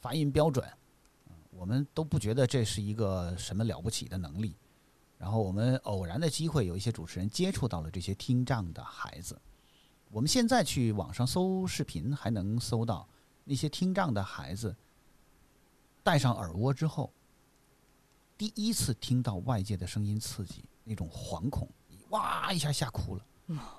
[0.00, 4.56] 发音标准，啊我们都不觉得这是一个什么了不起的能力。
[5.18, 9.38] 然后我们偶然的机会，有一些主持人接触到了这些听障的孩子。
[10.10, 13.06] 我们现在去网上搜视频，还能搜到
[13.44, 14.74] 那些听障的孩子
[16.02, 17.12] 戴上耳蜗之后，
[18.38, 21.68] 第一次听到外界的声音刺激，那种惶恐，
[22.10, 23.24] 哇一下吓哭了。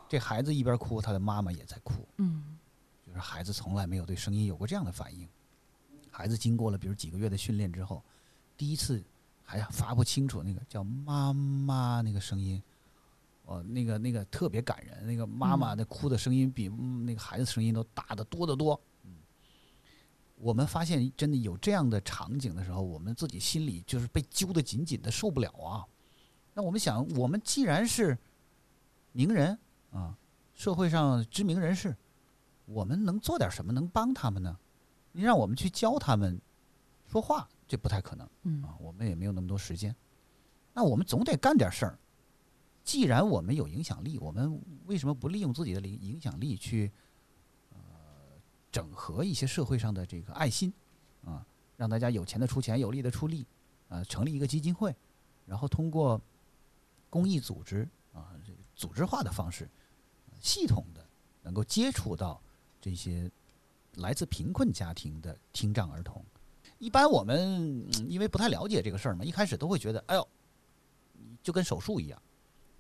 [0.10, 2.06] 这孩子一边哭，他的妈妈也在哭。
[2.18, 2.58] 嗯
[3.08, 5.28] 就是孩子从来没有对声音有过这样的反应。
[6.10, 8.04] 孩子经过了比如几个月的训练之后，
[8.58, 9.02] 第一次
[9.44, 12.62] 还发不清楚那个叫妈妈那个声音，
[13.46, 18.80] 哦，那个那个特别感人，那个妈妈的哭的声音比、嗯那个孩子声音都大得多得多。
[19.04, 19.16] 嗯，
[20.36, 25.88] 我们发现真的有这样的场景的时候，我们自己心里就是被揪得紧紧的，受不了啊。
[26.54, 28.18] 那我们想，我们既然是
[29.12, 29.58] 名人
[29.92, 30.18] 啊，
[30.54, 31.96] 社会上知名人士，
[32.66, 34.58] 我们能做点什么能帮他们呢？
[35.12, 36.40] 你让我们去教他们
[37.08, 39.96] 说话，这不太可能嗯啊，我们也没有那么多时间。
[40.74, 41.98] 那我们总得干点事儿。
[42.84, 46.92] 既然我们有影响力，我们为什么不利用自己的影影响力去
[47.70, 47.78] 呃
[48.72, 50.74] 整合一些社会上的这个爱心
[51.24, 51.46] 啊，
[51.78, 53.46] 让大家有钱的出钱，有力的出力
[53.88, 54.96] 啊，成立一个基金会，
[55.46, 56.20] 然后通过
[57.12, 59.70] 公益组织啊，这个组织化的方式，
[60.40, 61.06] 系统的
[61.44, 62.42] 能够接触到
[62.82, 63.30] 这些
[63.98, 66.26] 来自贫困家庭的听障儿童。
[66.80, 70.28] 一般我们嗯因为不太了解这个事儿嘛，一开始都会觉得，哎呦，
[71.44, 72.20] 就跟手术一样，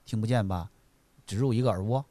[0.05, 0.71] 听不见吧，
[1.27, 2.03] 植入一个耳蜗，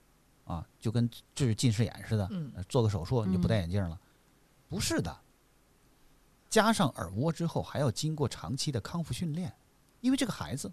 [0.44, 2.30] 啊，就跟治近视眼似的，
[2.68, 4.00] 做个手术你就不戴眼镜了。
[4.68, 5.20] 不是的，
[6.48, 9.52] 加上耳蜗之后，还要经过长期的康复训练，
[10.00, 10.72] 因为这个孩子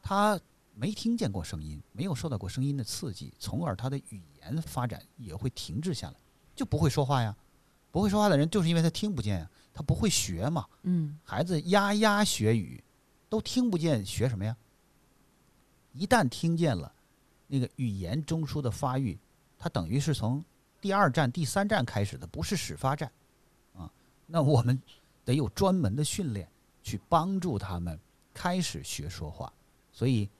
[0.00, 0.40] 他
[0.74, 6.16] 没听见过声音，没有受到过声音的刺激，从而他的语言发展也会停滞下来，
[6.54, 7.36] 就不会说话呀。
[7.90, 10.66] 不会说话的人，就是因为他听不见呀，他不会学嘛。
[10.82, 12.82] 嗯孩子呀呀学语，
[13.28, 14.56] 都听不见，学什么呀？
[15.92, 16.90] 一旦听见了，
[17.46, 19.18] 那个语言中枢的发育，
[19.58, 20.42] 它等于是从
[20.80, 23.12] 第二站、第三站开始的，不是始发站，
[23.74, 23.92] 啊，
[24.26, 24.80] 那我们
[25.22, 26.48] 得有专门的训练
[26.82, 28.00] 去帮助他们
[28.32, 29.52] 开始学说话。
[29.92, 30.30] 所以，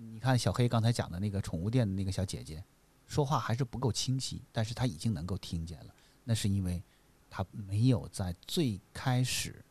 [0.00, 2.64] 你看小黑刚才讲的那个宠物店的那个小姐姐，
[3.06, 6.82] 说话还是不够清晰，但是她已经能够听见了，那是因为
[7.28, 9.62] 她没有在最开始、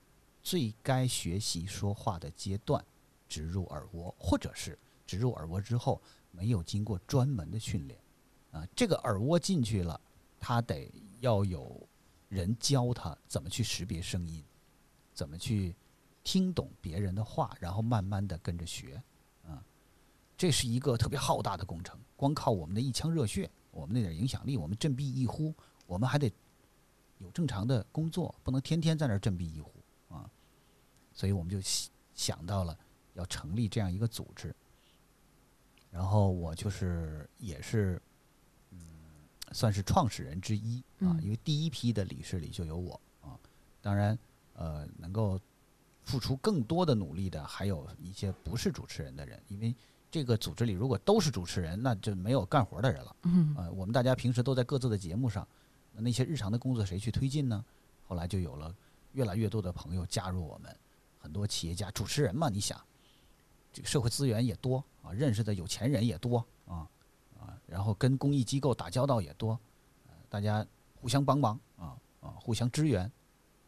[0.44, 2.84] 最该学习说话的阶段
[3.28, 8.00] 植入耳蜗，或者是植入耳蜗之后没有经过专门的训练。
[8.52, 10.00] 啊，这个耳蜗进去了，
[10.40, 11.88] 他得要有
[12.28, 14.44] 人教他怎么去识别声音，
[15.14, 15.76] 怎么去
[16.24, 19.02] 听懂别人的话，然后慢慢的跟着学。
[20.40, 25.54] 啊，这是一个特别浩大的工程，光靠我们的一腔热血，我们那点影响力，我们振臂一呼，
[25.86, 26.32] 我们还得
[27.18, 29.74] 有正常的工作，不能天天在那儿振臂一呼
[30.08, 30.32] 啊。
[31.14, 32.78] 所以我们就想想到了
[33.16, 34.56] 要成立这样一个组织。
[35.92, 38.02] 然后我就是也是，
[38.72, 38.80] 嗯，
[39.52, 43.38] 算是创始人之一啊，嗯因为第一批的理事里就有我啊。
[43.82, 44.18] 当然，
[44.54, 45.40] 呃，能够
[46.04, 49.76] 付出更多的努力的还有一些不是主持人的人，因为
[50.12, 53.16] 这个组织里如果都是主持人，那就没有干活的人了。
[53.24, 55.48] 嗯呃，我们大家平时都在各自的节目上，
[55.92, 57.64] 那那些日常的工作谁去推进呢？
[58.08, 58.76] 后来就有了
[59.14, 60.76] 越来越多的朋友加入我们，
[61.20, 62.80] 很多企业家、主持人嘛，你想，
[63.72, 66.88] 这个社会资源也多啊，认识的有钱人也多啊
[67.40, 69.60] 啊，然后跟公益机构打交道也多，
[70.08, 73.12] 呃大家互相帮忙啊啊，互相支援。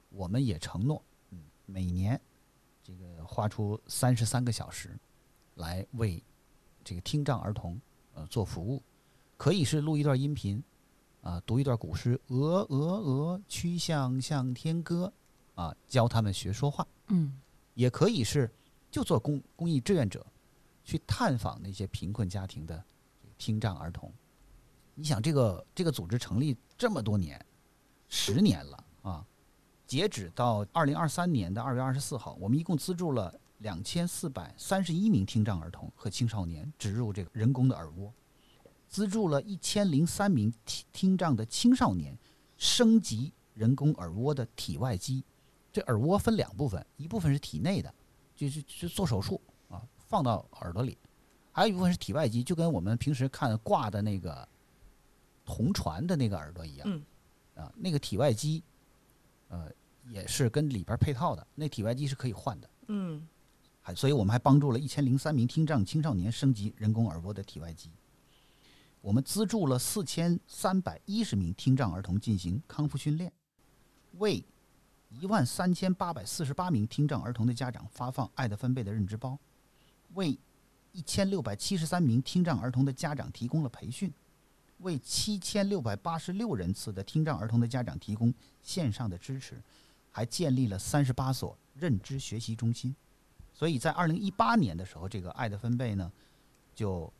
[0.09, 2.19] 我们也承诺，嗯，每年
[2.83, 4.99] 这个花出三十三个小时
[5.55, 6.21] 来为
[6.83, 7.79] 这个听障儿童
[8.13, 8.81] 呃做服务，
[9.37, 10.63] 可以是录一段音频，
[11.21, 15.11] 啊，读一段古诗，鹅鹅鹅，曲项向天歌，
[15.55, 16.87] 啊，教他们学说话。
[17.07, 17.39] 嗯
[17.73, 18.51] 也可以是
[18.89, 20.25] 就做公公益志愿者，
[20.83, 22.83] 去探访那些贫困家庭的
[23.37, 24.11] 听障儿童。
[24.93, 27.43] 你想，这个这个组织成立这么多年，
[28.09, 29.25] 十年了啊。
[29.87, 38.13] 截止到二零二三年的二月二十四号，我们一共资助了两千四百三十一名听障儿童和青少年植入这个人工的耳蜗，
[38.87, 42.17] 资助了一千零三名听听障的青少年
[42.57, 45.23] 升级人工耳蜗的体外机。
[45.71, 47.93] 这耳蜗分两部分，一部分是体内的，
[48.35, 50.97] 就是就做手术啊，放到耳朵里；
[51.51, 54.47] 还有一部分是体外机，就跟我们平时看挂的那个
[55.45, 56.87] 红船的那个耳朵一样。
[56.89, 57.03] 嗯
[57.55, 58.63] 啊，那个体外机，
[59.49, 59.71] 呃，
[60.09, 61.45] 也是跟里边配套的。
[61.53, 63.25] 那体外机是可以换的，嗯
[63.95, 67.89] 所以我们还帮助了一千零三名听障青少年升级人工耳蜗的体外机。
[69.01, 73.31] 我们资助了四千三百一十名听障儿童进行康复训练，
[74.19, 74.45] 为
[75.09, 79.37] 一万三千八百四十八名听障儿童的家长发放爱的分贝的认知包，
[80.13, 80.37] 为
[80.91, 84.13] 一千六百七十三名听障儿童的家长提供了培训，
[84.77, 89.59] 为七千六百八十六人次的听障儿童的家长提供线上的支持，
[90.11, 92.95] 还建立了三十八所认知学习中心。
[93.61, 96.11] 所以在二零一八年的时候，这个爱的分贝呢，
[96.73, 97.13] 就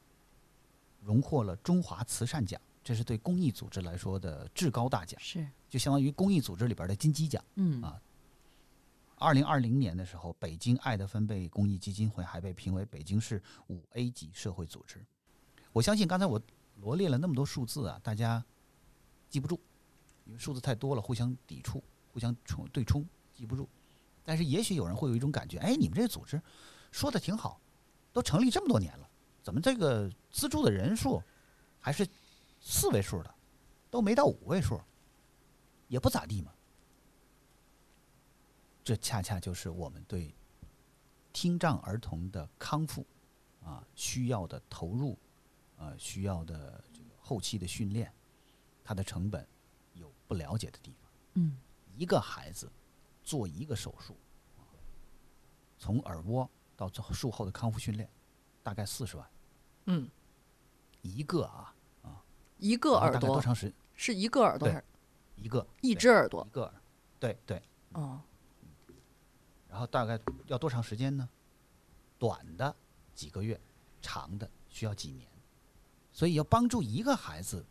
[0.99, 7.43] 荣获了中华慈善奖，这是对公益组织来说的至高大奖，是，就相当于公益组织里边的金鸡奖。
[7.58, 8.01] 嗯啊
[9.17, 14.99] 二零二零年的时候，北京爱的分贝公益基金会还被评为北京市五 A 级社会组织。
[15.71, 16.41] 我相信刚才我
[16.77, 18.43] 罗列了那么多数字啊，大家
[19.30, 19.60] 记不住，
[20.25, 23.69] 因为数字太多了，互相抵触、互相冲对冲，记不住。
[24.31, 26.41] 但是也许有人会有一种感觉，哎，你们这个组织
[26.89, 27.59] 说的挺好，
[28.13, 29.09] 都成立这么多年了，
[29.43, 31.21] 怎么这个资助的人数
[31.81, 32.07] 还是
[32.61, 33.35] 四位数的，
[33.89, 34.79] 都没到五位数，
[35.89, 36.53] 也不咋地嘛。
[38.85, 40.33] 这恰恰就是我们对
[41.33, 43.05] 听障儿童的康复
[43.61, 45.19] 啊需要的投入，
[45.75, 48.09] 呃需要的这个后期的训练，
[48.81, 49.45] 它的成本
[49.91, 51.11] 有不了解的地方。
[51.33, 51.57] 嗯
[51.97, 52.71] 一个孩子
[53.23, 54.15] 做一个手术，
[55.77, 58.10] 从耳蜗到做术后的康复训练，
[58.63, 59.29] 大概四十万
[59.86, 60.10] 嗯，
[61.01, 61.73] 一个啊，
[62.57, 63.73] 一个耳朵大概多长时？
[63.95, 64.84] 是一个耳朵还是
[65.36, 66.53] 一个一只耳朵一？
[66.53, 66.73] 个耳，
[67.19, 67.62] 对对。
[67.93, 68.21] 哦，
[69.69, 71.27] 然后大概要多长时间呢？
[72.17, 72.75] 短的
[73.13, 73.60] 几个月，
[74.01, 75.27] 长的需要几年。
[76.13, 77.65] 所以要帮助一个孩子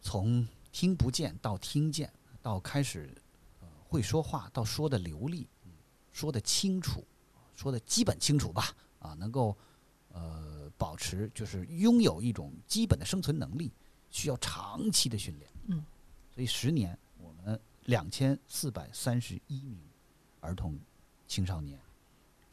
[0.00, 3.29] 从听不见到听见，到开始呃
[3.90, 5.72] 会说话，到说的流利，嗯
[6.12, 7.04] 说的清楚，
[7.56, 9.56] 说的基本清楚吧，啊，能够
[10.12, 13.72] 呃保持就是拥有一种基本的生存能力，
[14.10, 15.50] 需要长期的训练。
[15.66, 15.84] 嗯，
[16.32, 19.80] 所以十年我们两千四百三十一名
[20.40, 20.78] 儿童
[21.26, 21.78] 青少年，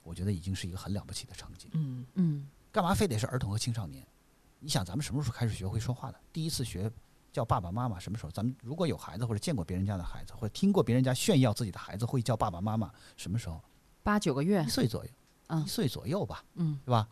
[0.03, 1.69] 我觉得已经是一个很了不起的成绩。
[1.73, 4.05] 嗯嗯干嘛非得是儿童和青少年？
[4.59, 6.19] 你想，咱们什么时候开始学会说话的？
[6.33, 6.91] 第一次学
[7.31, 8.31] 叫爸爸妈妈什么时候？
[8.31, 13.61] 咱们如果有孩子，或者见过别人家的孩子，或者听过别人家炫耀自己的孩子会叫爸爸妈妈，什么时候？
[14.03, 15.11] 八九个月一，岁左右，
[15.47, 17.07] 嗯一岁左右吧，嗯对吧？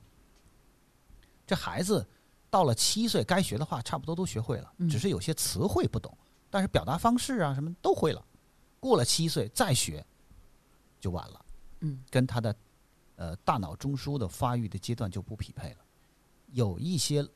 [1.45, 2.08] 这孩子
[2.49, 6.17] 到了七岁，该学的话差不多都学会了，嗯只是有些词汇不懂，
[6.49, 8.25] 但是表达方式啊什么都会了。
[8.80, 10.06] 过了七岁再学，
[10.99, 11.45] 就晚了。
[11.82, 12.56] 嗯跟他的
[13.17, 15.78] 呃大脑中枢的发育的阶段就不匹配了。
[16.51, 17.28] 有一些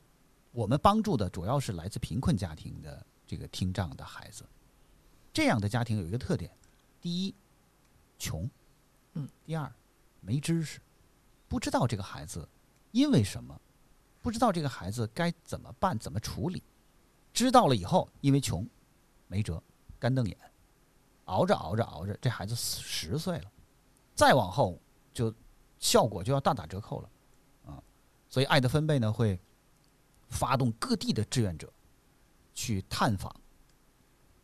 [0.52, 4.44] 我们帮助的主要是来自贫困家庭的这个听障的孩子，
[5.32, 6.50] 这样的家庭有一个特点：
[7.00, 7.34] 第一，
[8.18, 8.48] 穷；
[9.14, 9.72] 嗯，第二，
[10.20, 10.80] 没知识，
[11.48, 12.48] 不知道这个孩子
[12.90, 13.60] 因为什么，
[14.20, 16.62] 不知道这个孩子该怎么办、怎么处理。
[17.32, 18.68] 知道了以后，因为穷，
[19.28, 19.62] 没辙，
[20.00, 20.36] 干瞪眼，
[21.26, 23.52] 熬着熬着熬着，这孩子十岁了。
[24.16, 24.78] 再往后
[25.14, 25.32] 就
[25.78, 27.10] 效果就要大打折扣了，
[27.66, 27.82] 啊，
[28.28, 29.40] 所以爱的分贝呢会
[30.30, 31.70] 发动各地的志愿者
[32.54, 33.34] 去探访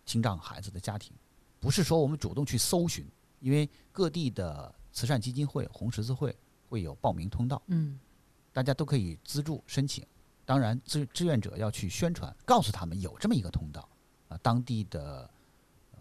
[0.04, 1.12] 听障孩子的家庭，
[1.58, 3.06] 不是说我们主动去搜寻，
[3.40, 6.36] 因为各地的慈善基金会、红十字会
[6.68, 7.98] 会有报名通道，嗯
[8.52, 10.06] 大家都可以资助申请。
[10.44, 13.88] 当然，志志愿者要去宣传，告诉他们有这么一个通道，
[14.28, 15.28] 啊，当地的
[15.92, 15.98] 呃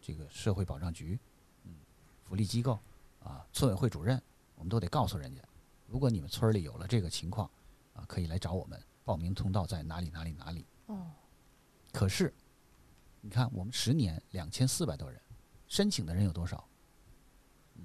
[0.00, 1.18] 这个社会保障局，
[1.64, 1.74] 嗯，
[2.22, 2.78] 福利机构
[3.24, 4.22] 啊，村委会主任，
[4.56, 5.40] 我们都得告诉人家，
[5.86, 7.50] 如果你们村里有了这个情况，
[7.94, 10.66] 啊，可以来找我们，报名通道在哪里哪里哪里。
[10.86, 11.10] 哦，
[11.92, 12.32] 可是，
[13.20, 15.20] 你看我们十年两千四百多人，
[15.66, 16.68] 申请的人有多少？
[17.76, 17.84] 嗯，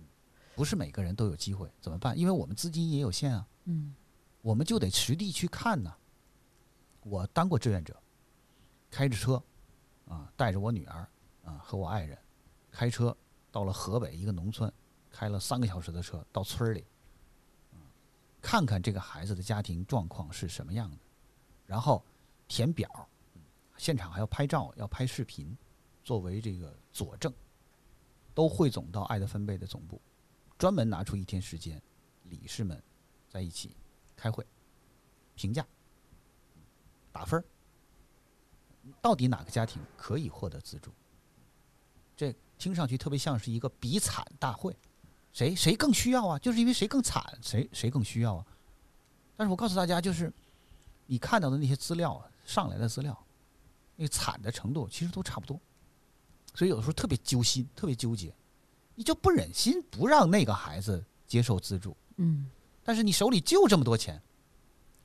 [0.55, 2.17] 不是每个人都有机会，怎么办？
[2.17, 3.47] 因为我们资金也有限啊。
[3.65, 3.95] 嗯
[4.41, 5.93] 我们就得实地去看呐。
[7.01, 8.01] 我当过志愿者，
[8.89, 9.43] 开着车，
[10.07, 11.09] 啊，带着我女儿，
[11.43, 12.17] 啊和我爱人，
[12.71, 13.15] 开车
[13.51, 14.71] 到了河北一个农村，
[15.09, 16.85] 开了三个小时的车到村里，
[17.73, 17.83] 啊，
[18.41, 20.97] 看看这个孩子的家庭状况是什么样的，
[21.67, 22.03] 然后
[22.47, 23.07] 填表，
[23.77, 25.55] 现场还要拍照，要拍视频，
[26.03, 27.31] 作为这个佐证，
[28.33, 30.01] 都汇总到爱的分贝的总部，
[30.57, 31.79] 专门拿出一天时间，
[32.23, 32.81] 理事们
[33.29, 33.75] 在一起
[34.15, 34.47] 开会，
[35.35, 35.67] 评价，
[37.11, 37.43] 打分，
[39.01, 40.91] 到底哪个家庭可以获得资助？
[42.15, 44.75] 这听上去特别像是一个比惨大会，
[45.33, 46.39] 谁谁更需要啊？
[46.39, 48.45] 就是因为谁更惨，谁谁更需要啊？
[49.35, 50.33] 但是我告诉大家，就是
[51.07, 53.17] 你看到的那些资料啊，上来的资料，
[53.95, 55.59] 那个惨的程度其实都差不多，
[56.53, 58.31] 所以有的时候特别揪心，特别纠结，
[58.93, 62.49] 你就不忍心不让那个孩子接受资助，嗯。
[62.83, 64.15] 但是你手里就这么多钱，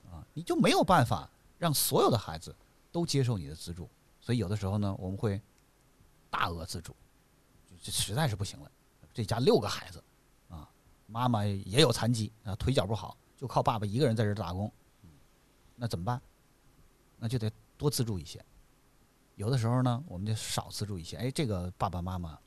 [0.08, 1.28] 啊，你就没有办法
[1.58, 2.54] 让所有的孩子
[2.92, 3.90] 都接受你的资助，
[4.20, 5.40] 所以有的时候呢，我们会
[6.30, 6.94] 大额资助，
[7.82, 8.70] 这实在是不行了。
[9.12, 10.02] 这家六个孩子，
[10.48, 10.70] 啊，
[11.06, 14.72] 妈妈也有残疾啊，腿脚不好，就靠爸爸一个人在这打工，
[15.82, 16.22] 那怎么办？
[17.18, 18.40] 那就得多资助一些。
[19.34, 21.16] 有的时候呢，我们就少资助一些。
[21.16, 22.38] 哎，这个爸爸妈妈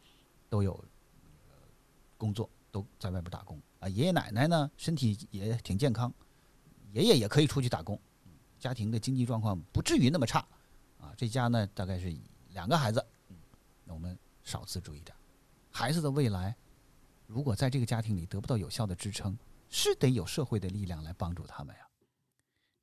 [0.49, 0.81] 都有
[2.17, 3.89] 工作，都在外边打工啊。
[3.89, 6.13] 爷爷奶奶呢，身体也挺健康，
[6.93, 7.99] 爷爷也可以出去打工，
[8.57, 10.39] 家庭的经济状况不至于那么差
[11.01, 11.13] 啊。
[11.17, 12.15] 这家呢，大概是
[12.53, 13.05] 两个孩子，
[13.83, 15.13] 那我们少资助一点。
[15.69, 16.55] 孩子的未来，
[17.27, 19.37] 如果在这个家庭里得不到有效的支撑，
[19.69, 21.84] 是得有社会的力量来帮助他们呀。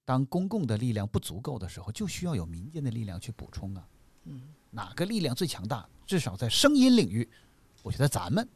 [0.04, 3.88] 当公共的力量不足够的时候，就需要有民间的力量去补充啊。
[4.24, 5.88] 嗯，哪个力量最强大？
[6.06, 7.28] 至少在声音领域，
[7.82, 8.46] 我觉得咱们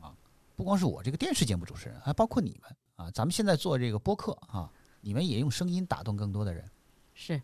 [0.00, 0.14] 啊，
[0.56, 4.70] 不光是我这个电视节目主持人，还包括你们啊，咱们现在做这个播客啊，
[5.00, 6.64] 你们也用声音打动更多的人。
[7.14, 7.40] 是。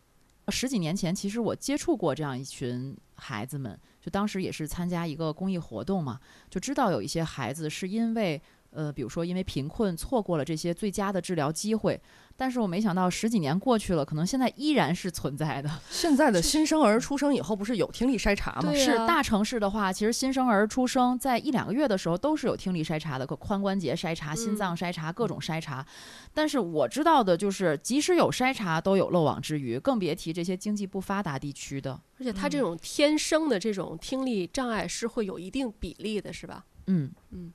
[0.49, 11.99] 十几年前，其实我接触过这样一群孩子们，就当时也是参加一个公益活动嘛，就知道有一些孩子是因为呃，比如说因为贫困错过了这些最佳的治疗机会，
[12.37, 15.71] 但是我没想到十几年过去了，可能现在依然是存在的。
[15.89, 18.71] 现在的新生儿出生以后不是有听力筛查吗？
[18.71, 25.87] 对啊是大城市的话，其实新生儿出生在一两个月的时候都是有听力筛查的，可髋关节筛查、心脏筛查、各种筛查。
[26.33, 32.01] 但是我知道的就是，即使有筛查，都有漏网之鱼，更别提这些经济不发达地区的。
[32.19, 36.65] 而且他这种天生的这种听力障碍是会有一定比例的，是吧？
[36.87, 37.53] 嗯嗯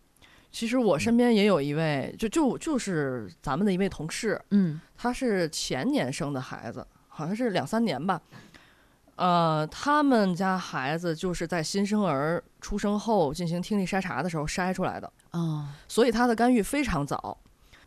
[0.51, 8.21] 其实我身边也有一位，就就就是咱们的一位同事，嗯他是前年生的孩子，好像是两三年吧。
[9.15, 17.37] 呃，他们家孩子就是在新生儿出生后进行听力筛查的时候筛出来的，哦所以他的干预非常早。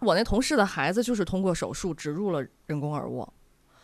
[0.01, 3.33] 我那同事的孩子就是通过手术植入了人工耳蜗，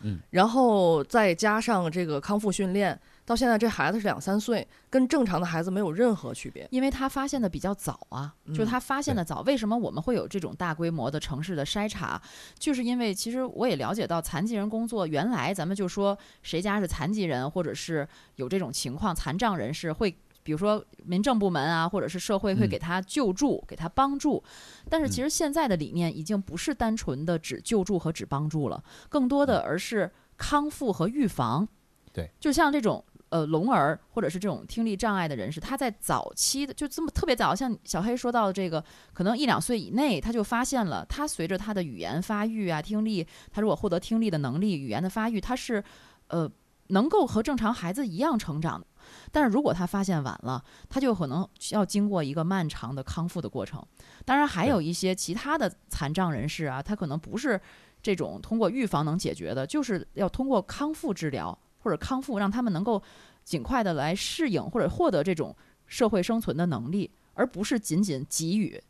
[0.01, 2.99] 嗯，然后再加上这个康复训练，
[3.29, 6.67] 到现在这孩子是两三岁，跟正常的孩子没有任何区别。
[6.71, 9.41] 因为他发现的比较早啊，就是嗯他发现的早。
[9.41, 12.19] 为什么我们会有这种大规模的城市的筛查？
[12.57, 18.07] 就是因为其实我也了解到，残疾人工作原来咱们就说谁家是残疾人，或者是
[18.37, 20.17] 有这种情况，残障人士会。
[20.41, 24.43] 比如说民政部门啊，或者是社会会嗯给他救助、给他帮助，
[24.89, 31.67] 但是其嗯实现在的理念已经不是单纯的只救助和只帮助了，更多的而是康复和预防。
[32.11, 45.83] 对，就像这种呃聋儿或者是这种听力障碍的人士，他在早期的就这么特别早，像小黑说到的这个，可能一两岁以内他就发现了，他随着他的语言发育啊、听力，他如果获得听力的能力、语言的发育，他是
[46.27, 46.49] 呃
[46.87, 48.87] 能够和正常孩子一样成长的。
[49.31, 53.83] 但是如果他发现晚了，他就可能需要经过一个漫长的康复的过程。
[54.25, 57.59] 当然，还有一些其他的残障人士啊，他可能不是
[58.01, 63.01] 这种通过预防能解决的，就是要通过康复治疗或者康复，让他们能够
[63.43, 65.55] 尽快的来适应或者获得这种
[65.87, 68.81] 社会生存的能力，而不是仅仅给予。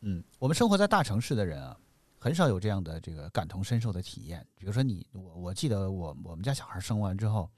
[0.00, 1.76] 嗯，我们生活在大城市的人啊，
[2.18, 4.46] 很少有这样的这个感同身受的体验。
[4.56, 7.50] 比如说你，我我记得我我们家小孩生完之后，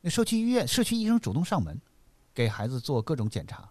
[0.00, 1.80] 那社区医院社区医生主动上门，
[2.34, 3.68] 给孩子做各种检查，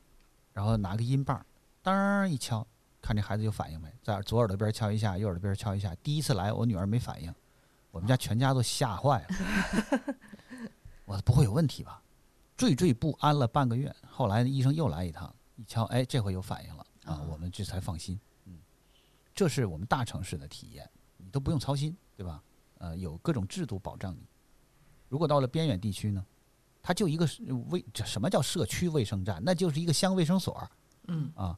[0.54, 1.46] 然后拿个音棒，
[1.82, 2.66] 当一敲，
[3.02, 5.94] 看这孩子有反应没，在左耳朵边敲一下，右耳朵边敲一下。
[6.02, 7.34] 第一次来，我女儿没反应，
[7.92, 10.16] 我们家全家都吓坏了。
[11.06, 12.02] 我说不会有问题吧？
[12.58, 18.20] 惴惴不安了半个月，后来医生又来一趟，一瞧，哎，这回有反应了啊，我们这才放心。
[18.46, 18.60] 嗯，
[19.34, 22.44] 这是我们大城市的体验，你都不用操心，对吧？
[22.78, 24.26] 呃，有各种制度保障你。
[25.10, 26.26] 如果到了边远地区呢，
[26.82, 29.42] 它就一个是卫，这什么叫社区卫生站？
[29.44, 30.70] 那就是一个乡卫生所
[31.08, 31.58] 嗯，啊。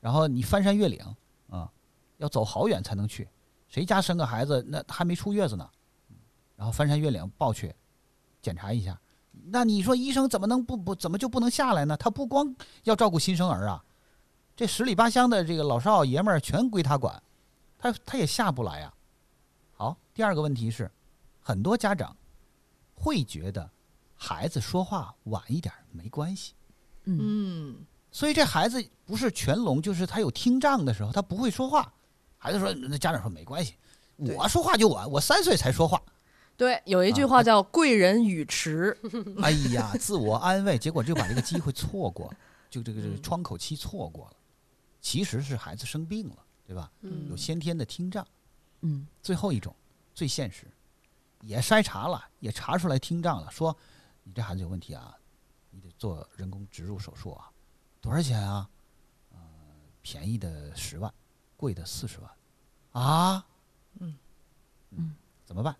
[0.00, 1.00] 然后你翻山越岭
[1.48, 1.70] 啊，
[2.18, 3.28] 要走好远才能去。
[3.68, 5.68] 谁家生个孩子，那还没出月子呢，
[6.54, 7.74] 然后翻山越岭抱去
[8.46, 8.96] 检查一下。
[9.48, 11.96] 那你说医生怎么能不不怎么就不能下来呢？
[11.96, 13.84] 他不光要照顾新生儿啊，
[14.54, 17.20] 这十里八乡的这个老少爷们儿全归他管，
[17.76, 18.94] 他他也下不来啊、
[19.72, 20.88] 好，第二个问题是，
[21.40, 22.16] 很多家长
[22.94, 23.68] 会觉得
[24.14, 26.54] 孩子说话晚一点没关系。
[27.04, 27.76] 嗯嗯
[28.12, 31.92] 所以这孩子不是全聋，就是他有听障的时候，他不会说话。
[32.38, 33.74] 孩子说，那家长说没关系，
[34.16, 36.00] 我说话就晚，我三岁才说话。
[36.56, 38.96] 对，有一句啊话叫“贵人语迟
[39.42, 42.36] 哎呀，自我安慰，结果就把这个机会错过了，
[42.70, 44.36] 就这个这个嗯窗口期错过了。
[45.00, 46.36] 其实是孩子生病了，
[46.66, 46.90] 对吧？
[47.02, 48.26] 嗯有先天的听障。
[48.80, 49.74] 嗯最后一种
[50.14, 50.66] 最现实，
[51.42, 53.76] 也筛查了，也查出来听障了，说
[54.22, 55.14] 你这孩子有问题啊，
[55.70, 57.50] 你得做人工植入手术啊，
[58.00, 58.68] 多少钱啊？
[59.32, 59.38] 呃，
[60.00, 61.12] 便宜的十万，
[61.56, 62.30] 贵的四十万，
[63.02, 63.46] 啊？
[63.98, 64.16] 嗯
[64.90, 65.76] 嗯，怎么办？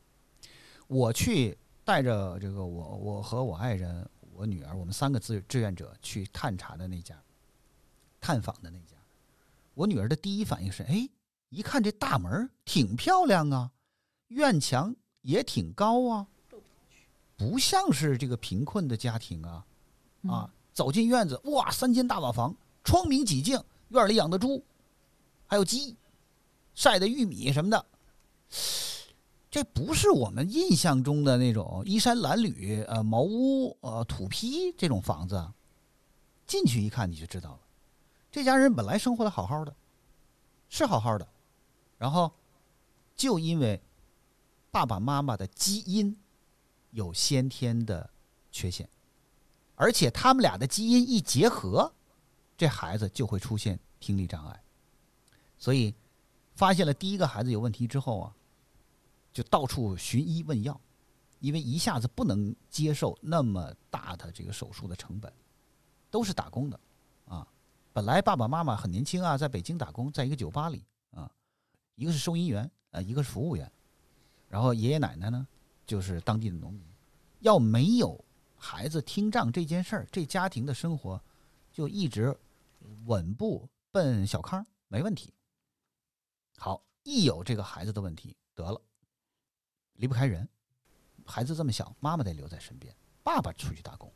[0.86, 7.20] 我去带着这个我我和我爱人、我女儿，我们三个志志愿者去探查的那家，
[8.20, 8.96] 探访的那家，
[9.74, 11.08] 我女儿的第一反应是，哎，
[11.48, 13.70] 一看这大门挺漂亮啊，
[14.28, 16.26] 院墙也挺高啊，
[17.36, 19.66] 不像是这个贫困的家庭啊
[20.28, 20.50] 啊！
[20.72, 23.58] 走进院子，哇，三间大瓦房，窗明几净，
[23.88, 24.62] 院里养的猪，
[25.46, 25.96] 还有鸡，
[26.74, 27.86] 晒的玉米什么的，
[29.56, 35.50] 这不是我们印象中的那种衣衫褴褛、呃茅屋、呃土坯这种房子。
[36.46, 37.60] 进去一看你就知道了，
[38.30, 39.74] 这家人本来生活的好好的，
[40.68, 41.26] 是好好的，
[41.96, 42.30] 然后
[43.14, 43.80] 就因为
[44.70, 46.14] 爸爸妈妈的基因
[46.90, 48.10] 有先天的
[48.52, 48.86] 缺陷，
[49.74, 51.90] 而且他们俩的基因一结合，
[52.58, 54.62] 这孩子就会出现听力障碍。
[55.56, 55.94] 所以
[56.54, 58.35] 发现了第一个孩子有问题之后啊，
[59.36, 60.80] 就到处寻医问药，
[61.40, 65.30] 因为一下子不能接受那么大的这个手术的成本，
[66.10, 66.80] 都是打工的
[67.26, 67.46] 啊。
[67.92, 71.30] 本来爸爸妈妈很年轻啊，在北京打工，在一个酒吧里啊，
[71.96, 73.70] 一个是收银员，呃，一个是服务员，
[74.48, 75.46] 然后爷爷奶奶呢
[75.84, 76.82] 就是当地的农民。
[77.40, 78.18] 要没有
[78.56, 81.22] 孩子听障这件事儿，这家庭的生活
[81.70, 82.34] 就一直
[83.04, 85.34] 稳步奔小康，没问题。
[86.56, 88.80] 好，一有这个孩子的问题，得了，
[89.96, 90.48] 离不开人。
[91.24, 94.12] 孩子这么小，妈妈得留在身边，爸爸出去打工，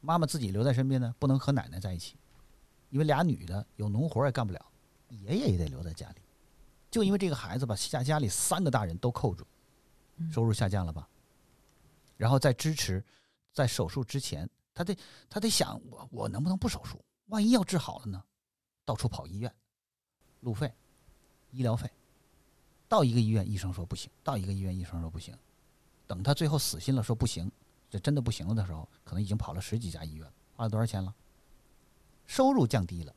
[0.00, 2.16] 妈妈自己留在身边呢，不能和奶奶在一起，
[2.90, 4.66] 因为俩女的有农活也干不了，
[5.08, 6.22] 爷爷也得留在家里。
[6.90, 9.46] 就因为这个孩子把家家里三个大人都扣住，
[10.32, 11.08] 收入下降了吧？
[12.16, 13.04] 然后再支持，
[13.52, 14.96] 在手术之前，他得
[15.28, 17.04] 他得想我我能不能不手术？
[17.26, 18.22] 万一要治好了呢？
[18.84, 19.54] 到处跑医院，
[20.40, 20.72] 路费、
[21.50, 21.90] 医疗费。
[22.88, 25.36] 到一个医院，医生说不行；到一个医院，医生说不行。
[26.06, 27.50] 等他最后死心了，说不行，
[27.90, 31.12] 这真的不行了的时候，可能已经跑了十几家医院，花了多少钱了？
[32.26, 33.14] 收入降低了，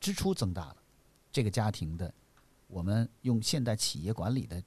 [0.00, 0.76] 支出增大了，
[1.30, 2.12] 这个家庭的，
[2.68, 4.58] 我们用现代企业管理的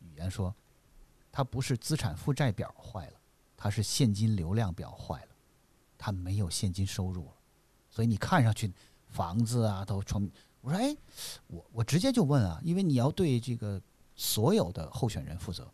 [0.00, 0.54] 语言说，
[1.30, 3.20] 它不是资产负债表坏了，
[3.56, 5.28] 它是现金流量表坏了，
[5.96, 7.36] 它没有现金收入了，
[7.88, 8.72] 所以你看上去
[9.08, 10.28] 房子啊都成，
[10.60, 10.96] 我说哎，
[11.46, 13.80] 我我直接就问啊，因为你要对这个
[14.14, 15.70] 所有的候选人负责，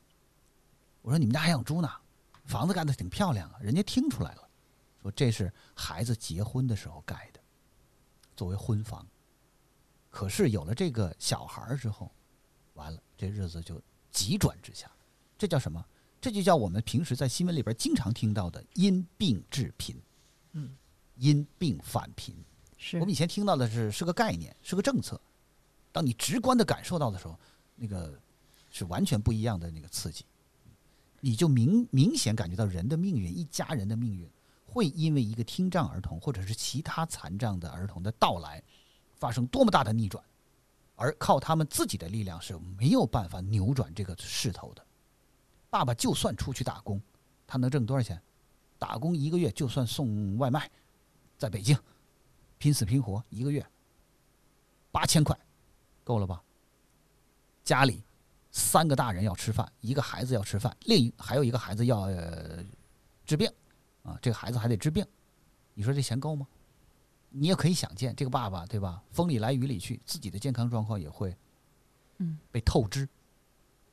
[1.03, 1.91] 我说你们家还养猪呢，
[2.45, 4.49] 房子盖的挺漂亮啊，人家听出来了，
[5.03, 7.41] 说这是孩子结婚的时候盖的，
[8.36, 9.07] 作为婚房。
[10.11, 12.11] 可是有了这个小孩儿之后，
[12.74, 13.80] 完了这日子就
[14.11, 14.91] 急转直下，
[15.36, 15.84] 这叫什么？
[16.20, 19.95] 这就叫我们平时在新闻里边经常听到的因病致贫，
[20.53, 20.76] 嗯，
[21.16, 22.34] 因病返贫。
[22.76, 22.97] 是。
[22.99, 25.20] 我们以前听到的是是个概念，是个政策，
[25.93, 27.39] 当你直观的感受到的时候，
[27.76, 28.18] 那个
[28.79, 30.24] 是完全不一样的那个刺激，
[31.20, 34.31] 你就明明显感觉到人的命运，一家人的命运
[34.64, 38.62] 会因为一个听障儿童或者是其他残障的儿童的到来，
[39.16, 40.22] 发生多么大的逆转，
[40.95, 44.87] 而靠他们自己的力量是没有办法扭转这个势头的。
[45.68, 47.03] 爸爸就算出去打工，
[47.47, 48.22] 他能挣多少钱？
[48.79, 50.70] 打工一个月就算送外卖，
[51.37, 51.76] 在北京。
[52.59, 53.64] 拼死拼活一个月
[54.91, 55.39] 八千块，
[56.03, 56.43] 够了吧？
[57.62, 58.03] 家里
[58.51, 62.65] 三个大人要吃饭，一个孩子要吃饭，另一还有一个孩子要、呃、
[63.25, 63.51] 治病，
[64.03, 65.05] 啊，这个孩子还得治病，
[65.75, 66.47] 你说这钱够吗？
[67.31, 69.03] 你也可以想见，这个爸爸对吧？
[69.11, 71.37] 风里来雨里去，自己的健康状况也会，
[72.19, 73.09] 嗯，被透支。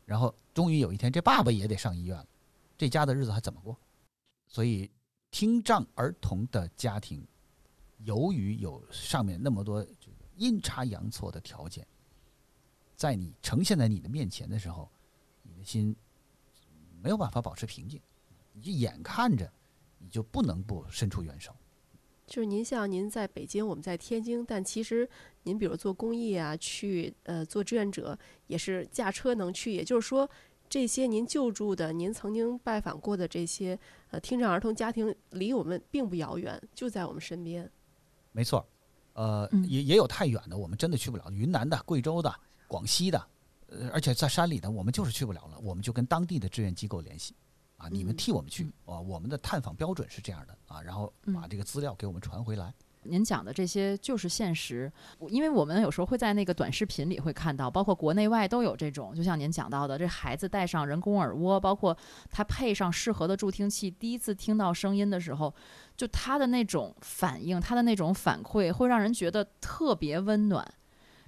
[0.06, 2.28] 然后终于有一天，这爸爸也得上医院了，
[2.78, 3.78] 这家的日子还怎么过？
[4.48, 4.90] 所以，
[5.32, 7.26] 听障儿童的家庭。
[8.00, 11.88] 由于有上面那么多这个阴差阳错的条件，
[12.96, 14.90] 在你呈现在你的面前的时候，
[15.44, 15.96] 你的心
[17.02, 18.02] 没有办法保持平静，
[18.54, 19.52] 你就眼看着
[20.00, 21.54] 你就不能不伸出援手。
[22.26, 25.08] 就是您像您在北京，我们在天津，但其实
[25.44, 28.18] 您比如做公益啊，去呃做志愿者，
[28.48, 29.72] 也是驾车能去。
[29.72, 30.28] 也就是说，
[30.68, 33.78] 这些您救助的、您曾经拜访过的这些
[34.10, 37.70] 呃听障儿童家庭，离我们并不遥远，就在我们身边。
[38.32, 38.68] 没错，
[39.14, 42.36] 呃，也也有太远的，我们真的去不了，云南的、贵州的、
[42.68, 43.28] 广西的，
[43.68, 47.36] 呃，而且在山里的，我们就是去不了了，我们就跟当地的志愿机构联系，
[47.78, 52.74] 啊，你们嗯替我们去嗯，啊，我们的探访标准是这样的啊，然后把嗯这个资料给我们传回来。
[53.08, 54.92] 您讲的这些就是现实，
[55.30, 61.96] 因为我们有时候会在那个短视频里会看到，包括国内外都有这种，就像您讲到的，这孩子戴上人工耳蜗，包括
[62.32, 65.54] 他配上适合的助听器，第一次听到声音的时候，
[65.96, 70.68] 就他的那种反应，他的那种反馈，会让人觉得特别温暖。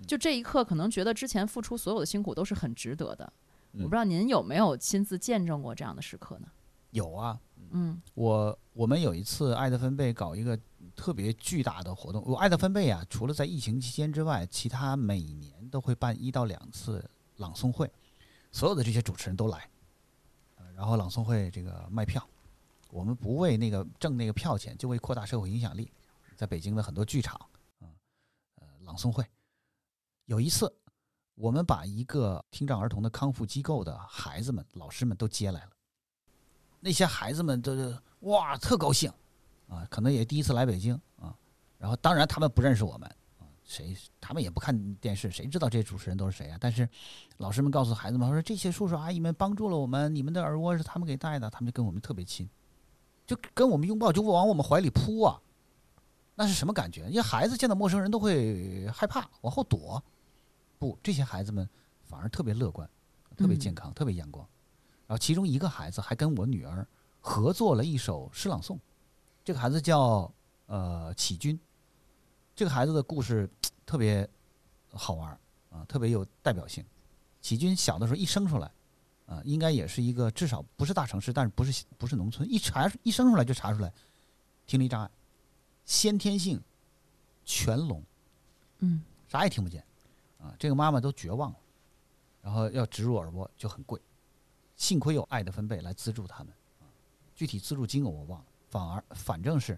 [0.06, 3.32] 就这一刻，可能觉得之前付出所有的辛苦都是很值得的。
[3.74, 6.48] 我嗯不知道您有没有亲自见证过这样的时刻呢？
[6.92, 7.40] 有啊，
[7.72, 10.58] 嗯我我们有一次爱德芬贝搞一个
[10.96, 17.04] 特别巨大的活动，我爱德芬贝啊，除了在疫情期间之外，其他每年都会办一到两次
[17.36, 17.92] 朗诵会，
[18.52, 19.70] 所有的这些主持人都来，
[20.56, 22.26] 呃然后朗诵会这个卖票，
[22.90, 25.92] 我们不为那个挣那个票钱，就为扩大社会影响力，
[26.36, 27.40] 在北京的很多剧场，
[27.82, 27.90] 嗯
[28.56, 29.24] 呃朗诵会，
[30.28, 30.72] 有一次
[31.36, 35.72] 我们把一个听障儿童的康复机构的孩子们、老师们都接来了。
[36.82, 39.10] 那些孩子们都是哇特高兴
[39.70, 41.34] 啊，可能也第一次来北京啊。
[41.78, 43.10] 然后当然他们不认识我们
[43.40, 46.58] 啊，谁他们也不看电视，谁知道这些主持人都是谁啊？
[46.60, 46.88] 但是
[47.38, 52.50] 老师们告诉孩子们说，这些叔叔阿姨们帮助了我们，你们的耳蜗是他们给带的，他们就跟我们特别亲，
[53.26, 55.40] 就跟我们拥抱，就往我们怀里扑啊。
[56.36, 57.08] 那是什么感觉？
[57.08, 60.04] 因为孩子见到陌生人都会害怕，往后躲。
[60.80, 61.68] 不，这些孩子们
[62.04, 62.90] 反而特别乐观，
[63.36, 64.48] 特别健康，特别阳光。
[65.08, 66.86] 然后其中一个孩子还跟我女儿
[67.22, 68.78] 合作了一首诗朗诵，
[69.44, 70.32] 这个孩子叫
[70.66, 71.60] 呃启军，
[72.56, 73.50] 这个孩子的故事
[73.86, 74.30] 特别
[74.92, 75.30] 好玩
[75.70, 76.84] 啊，特别有代表性。
[77.42, 78.70] 启军小的时候一生出来，
[79.26, 83.94] 啊，应该也是一个至少不是大城市，但是不是不是农村，一查一生出来就查出来
[84.66, 85.10] 听力障碍，
[85.86, 86.62] 先天性
[87.46, 88.04] 全聋，
[88.80, 89.82] 嗯啥也听不见，
[90.40, 91.58] 啊，这个妈妈都绝望了，
[92.42, 94.00] 然后要植入耳蜗就很贵，
[94.76, 96.86] 幸亏有爱的分贝来资助他们，啊，
[97.36, 99.78] 具体资助金额我忘了，反而反正是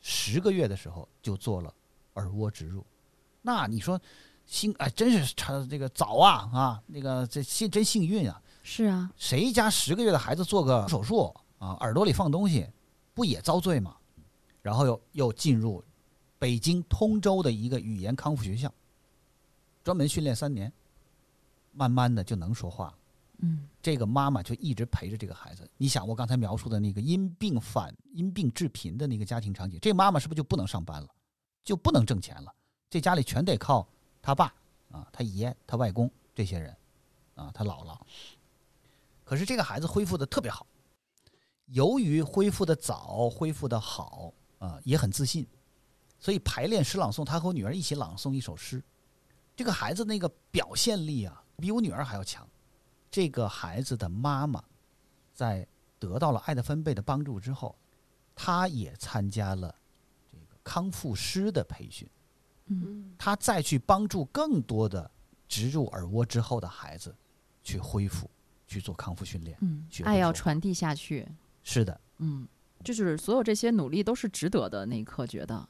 [0.00, 1.72] 十个月的时候就做了
[2.14, 2.84] 耳蜗植入，
[3.42, 4.00] 那你说
[4.44, 12.68] 幸哎真是他这个早啊啊，那个这幸真幸运啊，是啊，谁家十个月的孩子做个手术啊，耳朵里放东西，
[13.14, 13.96] 不也遭罪吗？
[14.62, 15.82] 然后又又进入
[16.38, 18.72] 北京通州的一个语言康复学校，
[19.86, 20.72] 专门训练三年，
[21.70, 22.98] 慢慢的就能说话了。
[23.38, 25.70] 嗯这个妈妈就一直陪着这个孩子。
[25.76, 31.08] 你想，我刚才描述的那个因病反因病致贫的那个家庭场景，这妈妈是不是就不能上班了，
[31.62, 32.52] 就不能挣钱了？
[32.90, 33.86] 这家里全得靠
[34.20, 34.52] 他爸
[34.90, 36.76] 啊、他爷、他外公这些人
[37.36, 37.96] 啊，他姥姥。
[39.22, 40.66] 可是这个孩子恢复的特别好，
[41.66, 45.46] 由于恢复的早，恢复的好啊、也很自信，
[46.18, 48.82] 所以排练诗朗诵，他和我女儿一起朗诵一首诗。
[49.56, 52.46] 这个孩子那个表现力啊，比我女儿还要强。
[53.10, 54.62] 这个孩子的妈妈
[55.32, 55.66] 在
[55.98, 57.74] 得到了爱的分贝的帮助之后，
[58.34, 59.74] 她也参加了
[60.30, 62.06] 这个康复师的培训，
[62.66, 65.10] 嗯她再去帮助更多的
[65.48, 67.16] 植入耳蜗之后的孩子
[67.62, 68.30] 去恢复，
[68.66, 69.56] 去做康复训练。
[69.62, 71.26] 嗯爱要传递下去。
[71.62, 72.46] 是的，嗯，
[72.84, 74.84] 就是所有这些努力都是值得的。
[74.84, 75.66] 那一刻觉得，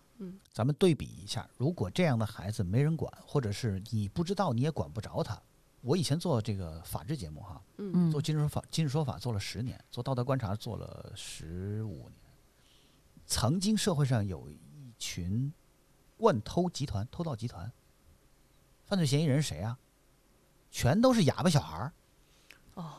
[0.53, 5.41] 咱们对比一下，如果这样的孩子没人管，或者是你不知道你也管不着他。
[5.83, 12.13] 我以前做这个法制节目哈，嗯嗯做今日说法，今日说法做了十年，做道德观察做了十五年。
[13.27, 15.53] 曾经社会上有一群
[16.17, 17.71] 惯偷集团、偷盗集团，
[18.85, 19.79] 犯罪嫌疑人是谁啊？
[20.71, 21.93] 全都是哑巴小孩儿。
[22.75, 22.93] 哦，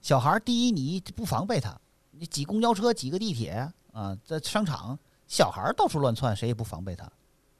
[0.00, 1.80] 小孩儿第一你不防备他，
[2.10, 7.10] 你挤公交车、挤个地铁啊，在商场，小孩儿到处乱窜，谁也不防备他，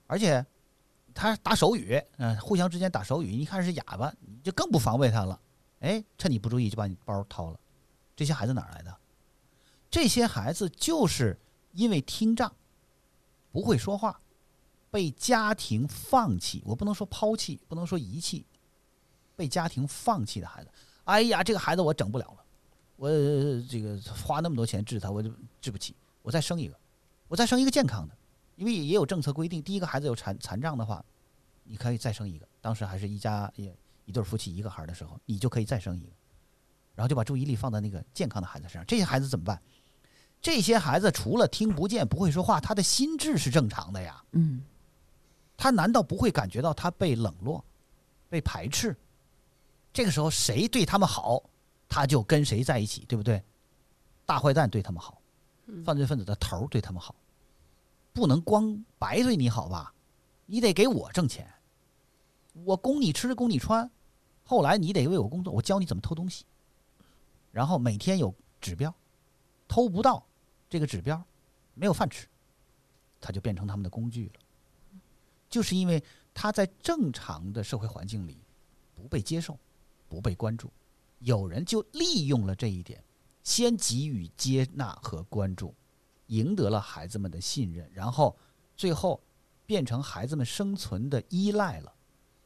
[0.06, 0.44] 而且
[1.14, 5.40] 他打手语，嗯、互相之间打手语，一看是哑巴，你就更不防备他了。
[5.80, 7.60] 哎，趁你不注意就把你包掏了。
[8.14, 8.96] 这些孩子哪来的？
[9.90, 11.38] 这些孩子就是
[11.72, 12.54] 因为听障，
[13.52, 14.20] 不会说话，
[14.90, 16.62] 被家庭放弃。
[16.66, 18.46] 我不能说抛弃，不能说遗弃，
[19.34, 20.70] 被家庭放弃的孩子。
[21.04, 22.44] 哎呀，这个孩子我整不了了，
[22.96, 23.08] 我
[23.68, 26.78] 这个花那么多钱治他，我就治不起，我再生一个，
[27.28, 28.16] 我再生一个健康的，
[28.56, 31.04] 因为也有政策规定，第一个孩子有残残障的话，
[31.64, 32.46] 你可以再生一个。
[32.60, 36.12] 当时还是一家也一对夫妻一个孩的时候，你就可以再生一个，
[36.94, 38.84] 然后就把注意力放在那个健康的孩子身上。
[38.86, 39.60] 这些孩子怎么办？
[40.40, 44.22] 这些孩子除了听不见、不会说话，他的心智是正常的呀。
[44.32, 44.62] 嗯
[45.56, 47.64] 他难道不会感觉到他被冷落、
[48.28, 48.94] 被排斥？
[49.90, 51.42] 这个时候谁对他们好，
[51.88, 53.42] 他就跟谁在一起，对不对？
[54.26, 55.18] 大坏蛋对他们好，
[55.84, 57.14] 犯罪分子的头对他们好，
[58.12, 59.92] 不能光白对你好吧？
[60.46, 61.52] 你得给我挣钱，
[62.64, 63.90] 我供你吃，供你穿，
[64.44, 66.44] 后来你得为我工作，我教你怎么偷东西，
[67.50, 68.94] 然后每天有指标，
[69.66, 70.24] 偷不到
[70.70, 71.22] 这个指标，
[71.74, 72.28] 没有饭吃，
[73.20, 74.40] 他就变成他们的工具了。
[75.48, 76.02] 就是因为
[76.32, 78.38] 他在正常的社会环境里
[78.94, 79.58] 不被接受、
[80.08, 80.70] 不被关注，
[81.20, 83.02] 有人就利用了这一点，
[83.46, 85.72] 先给予接纳和关注，
[86.26, 88.36] 赢得了孩子们的信任，然后
[88.76, 89.22] 最后
[89.64, 91.94] 变成孩子们生存的依赖了。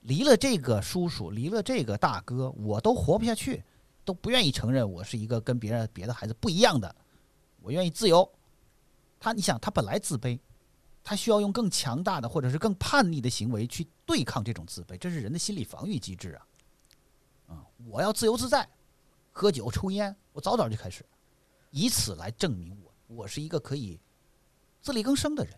[0.03, 3.65] 离了这个叔叔，离了这个大哥，我都活不下去，
[4.05, 6.95] 都不愿意承认我是一个跟别人别的孩子不一样的，
[7.63, 8.31] 我愿意自由。
[9.19, 10.39] 他，你想，他本来自卑，
[11.03, 16.47] 他需要用更强大的或者是更叛逆的行为去对抗这种自卑，这是人的心理防御机制啊。
[17.55, 18.69] 啊，我要自由自在，
[19.33, 21.05] 喝酒抽烟，我早早就开始，
[21.71, 24.01] 以此来证明我我是一个可以
[24.81, 25.55] 自力更生的人，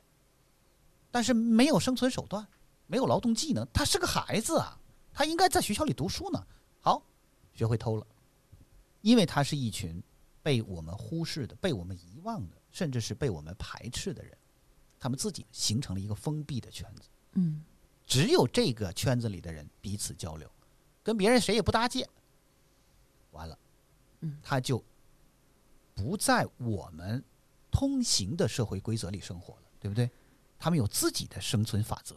[1.08, 2.44] 但是没有生存手段，
[2.88, 4.76] 没有劳动技能，他是个孩子啊，
[5.12, 6.44] 他应该在学校里读书呢。
[6.80, 7.00] 好，
[7.54, 8.04] 学会偷了，
[9.02, 10.02] 因为他是一群
[10.42, 14.36] 被我们忽视的、被我们遗忘的，甚至是被我们排斥的人，
[14.98, 17.08] 他们自己形成了一个封闭的圈子。
[17.34, 17.62] 嗯
[18.04, 20.50] 只有这个圈子里的人彼此交流，
[21.04, 22.04] 跟别人谁也不搭界，
[23.30, 23.56] 完了，
[24.22, 24.82] 嗯，他就
[25.94, 27.22] 不在我们
[27.70, 30.10] 通行的社会规则里生活了，对不对？
[30.58, 32.16] 他们有自己的生存法则，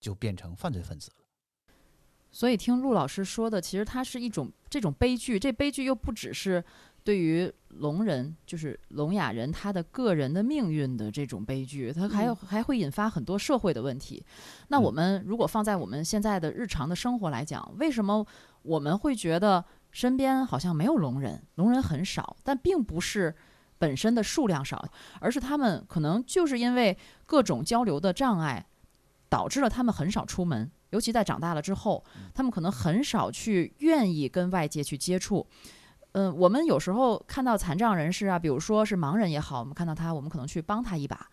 [0.00, 1.16] 就变成犯罪分子了。
[2.30, 6.64] 所以听陆老师说的，其实它是一种这种悲剧，这悲剧又不只是
[7.04, 14.24] 对于聋人，就是聋哑人他的个人的命运的这种悲剧，它还有、还会引发很多社会的问题。
[14.68, 18.26] 那我嗯们如果放在我们现在的日常的生活来讲，为什么
[18.62, 19.62] 我们会觉得
[19.92, 23.32] 身边好像没有聋人，聋人很少，但并不是。
[23.78, 24.88] 本身的数量少，
[25.18, 28.64] 而是他们可能就是因为各种交流的障碍，
[29.28, 35.44] 导致了他们很少出门，尤其在长大了之后，他们可能很少去愿意跟外界去接触。
[36.12, 41.28] 嗯、我们有时候看到残障人士啊，比如说是盲人也好，我们看到他，我们可能去帮他一把，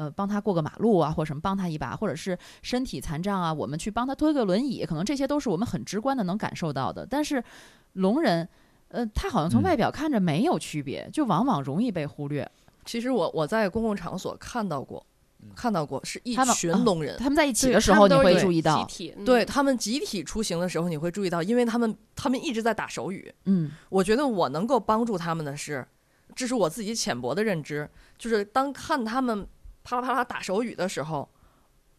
[0.00, 7.04] 呃，帮他过个马路啊，或者什么帮他一把，或者是身体残障啊，我们去帮他推个轮椅，可能这些都是我们很直观的能感受到的。
[7.04, 7.44] 但是
[7.92, 8.48] 聋人，
[8.88, 12.50] 呃，他好像从嗯外表看着没有区别，就往往容易被忽略。
[12.86, 15.04] 其实我我在公共场所看到过，
[15.54, 23.30] 看到过是一群聋人，他们在一起的时候，你会注意到集，体，嗯对他们集体出行的时候，你会注意到，因为他们他们一直在打手语。
[23.44, 25.86] 嗯我觉得我能够帮助他们的是，
[26.34, 27.86] 这是我自己浅薄的认知，
[28.16, 29.46] 就是当看他们
[29.90, 31.28] 啪啦啪啦打手语的时候，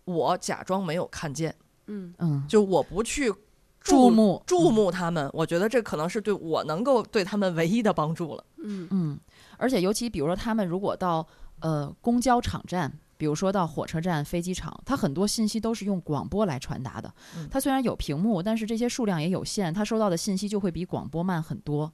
[0.06, 1.54] 我假装没有看见，
[1.88, 3.34] 嗯嗯，就我不去
[3.82, 8.46] 注目注目他们，我觉得这可能是对我能够对他们唯一的帮助了。
[8.64, 9.20] 嗯嗯，
[9.58, 11.28] 而且尤其比如说他们如果到
[11.60, 17.48] 呃公交场站，比如说到火车站、飞机场，它很多信息都是用广播来传达的嗯。
[17.52, 21.92] 它虽然有屏幕，但是这些数量也有限，它收到的信息就会比广播慢很多。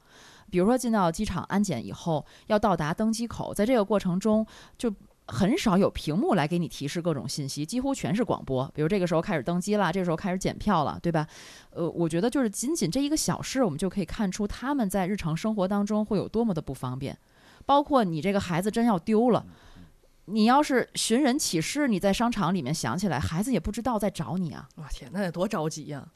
[0.49, 4.45] 比如说进到机场安检以后，要到达登机口，在这个过程中
[4.77, 4.93] 就。
[5.27, 8.69] 很少有屏幕来给你提示各种信息，几乎全是广播。
[8.73, 11.27] 比如这个时候开始登机了，这个时候开始检票了，对吧？
[11.71, 17.17] 呃，我觉得就是仅仅这一个小事，我们就可以看出他们在日常生活当中会有多么的不方便。
[17.65, 19.45] 包括你这个孩子真要丢了，
[20.25, 24.69] 你要是寻人启事，你在商场里面想起来，孩子也不知道在找你啊。
[24.77, 26.07] 哇天，那得多着急呀、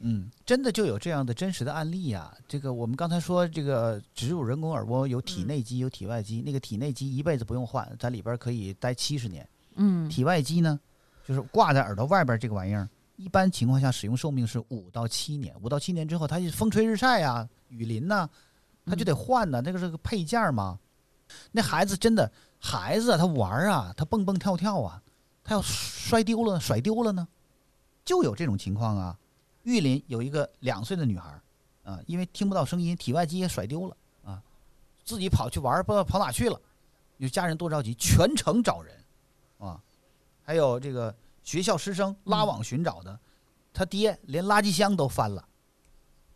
[0.00, 9.48] 嗯，真的就有这样的真实的案例呀、这个我们刚才说，这个植入人工耳蜗有体内机有体外机，那个体内机一辈子不用换，在里边可以待七十年。
[9.74, 10.78] 嗯体外机呢，
[11.26, 15.52] 就是挂在耳朵外边这个玩意儿，一般情况下使用寿命是五到七年。
[15.60, 18.28] 五到七年之后，它风吹日晒啊、雨淋呐、
[18.86, 20.78] 它就得换呐、那个是个配件儿嘛。
[21.50, 22.30] 那孩子真的，
[22.60, 25.02] 孩子啊，他玩儿啊，他蹦蹦跳跳啊，
[25.42, 27.26] 他要摔丢了、甩丢了呢，
[28.04, 29.18] 就有这种情况啊。
[29.68, 31.38] 玉林有一个两岁的女孩
[31.84, 34.42] 啊，因为听不到声音，体外机也甩丢了啊，
[35.04, 36.58] 自己跑去玩，不知道跑哪去了。
[37.18, 39.04] 有家人多着急，全程找人
[39.58, 39.78] 啊。
[40.42, 41.14] 还有这个
[41.44, 43.20] 学校师生拉网寻找的，
[43.74, 45.46] 他爹连垃圾箱都翻了，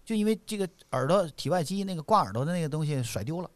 [0.04, 3.50] 就因为这个耳朵体外机那个挂耳朵的那个东西甩丢了。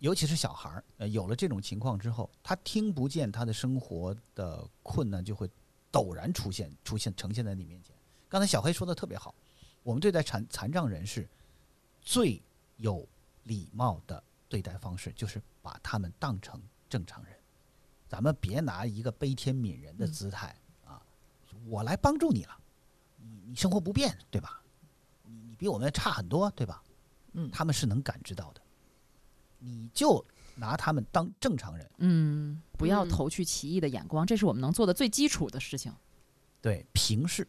[0.00, 5.48] 尤其是小孩儿，呃，有了这种情况之后，他听不见他的生活的困难就会
[5.90, 7.95] 陡然出现，出现呈现在你面前。
[8.36, 9.34] 刚才小黑说的特别好，
[9.82, 11.26] 我们对待残残障人士
[12.02, 12.38] 最
[12.76, 13.08] 有
[13.44, 17.34] 礼貌的对待方式，就是把他们当成正常人。
[18.06, 21.00] 咱们别拿一个悲天悯人的姿态、啊，
[21.64, 22.54] 我来帮助你了，
[23.16, 24.60] 你你生活不便对吧？
[25.22, 26.82] 你你比我们差很多对吧？
[27.32, 28.60] 嗯他们是能感知到的。
[29.58, 30.22] 你就
[30.56, 35.90] 拿他们当正常人，嗯，不要嗯投去奇异的眼光，这是我们能做的最基础的事情。
[36.60, 37.48] 对平视，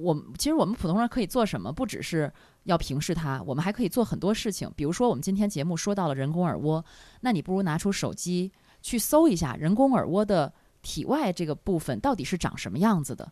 [0.00, 1.72] 我们其实我们普通人可以做什么？
[1.72, 2.32] 不只是
[2.64, 4.70] 要平视它，我们还可以做很多事情。
[4.74, 6.84] 比如说，我们今天节目说到了人工耳蜗，
[7.20, 13.30] 那你不如拿出手机去搜一下人工耳蜗的体外这个部分到底是长什么样子的。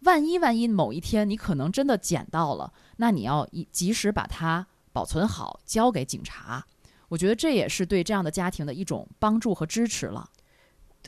[0.00, 6.64] 万一万一某一天你可能真的捡到了，那你要一及时把它保存好，交给警察。
[7.08, 10.28] 我觉得这也是对这样的家庭的一种帮助和支持了。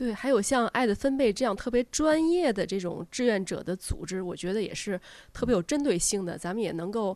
[0.01, 4.99] 对，还有像爱的分贝这样特别专业的这种志愿者的组织，我觉得也是
[5.31, 7.15] 特别有针对性的，咱们也能够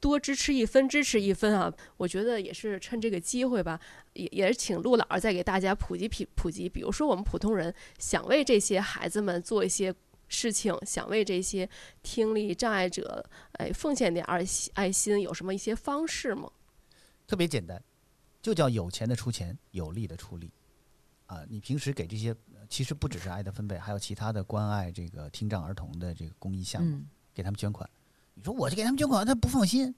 [0.00, 1.72] 多支持一分，支持一分啊！
[1.96, 3.78] 我觉得也是趁这个机会吧，
[4.14, 9.94] 也也是请陆老师再给大家普及普普及，比如说我们普通人想为这些孩子们做一些
[10.26, 11.70] 事情，想为这些
[12.02, 16.50] 听力障碍者哎奉献点爱心爱心，有什么一些方式吗？
[17.28, 17.80] 特别简单，
[18.42, 20.50] 就叫有钱的出钱，有力的出力。
[21.34, 27.88] 啊，你平时给这些，呃其实不只是爱的分贝，还有其他的关爱这个听障儿童的这个公益项目，嗯，给他们捐款。
[28.34, 29.92] 你说我这给他们捐款，他不放心，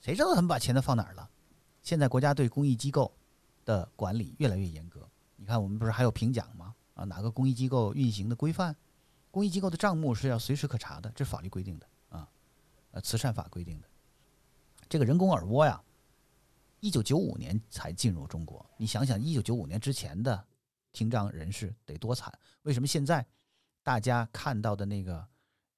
[0.00, 1.30] 谁知道他们把钱都放哪儿了？
[1.82, 3.12] 现在国家对公益机构
[3.64, 5.08] 的管理越来越严格。
[5.36, 6.74] 你看，我们不是还有评奖吗？
[6.94, 8.74] 啊，哪个公益机构运行的规范？
[9.30, 12.28] 公益机构的账目是要随时可查的，这是法律规定的啊，
[12.90, 13.88] 呃，慈善法规定的。
[14.88, 15.80] 这个人工耳蜗呀，
[16.80, 18.64] 一九九五年才进入中国。
[18.76, 20.44] 你想想，一九九五年之前的
[20.92, 22.32] 听障人士得多惨？
[22.62, 23.24] 为什么现在
[23.82, 25.26] 大家看到的那个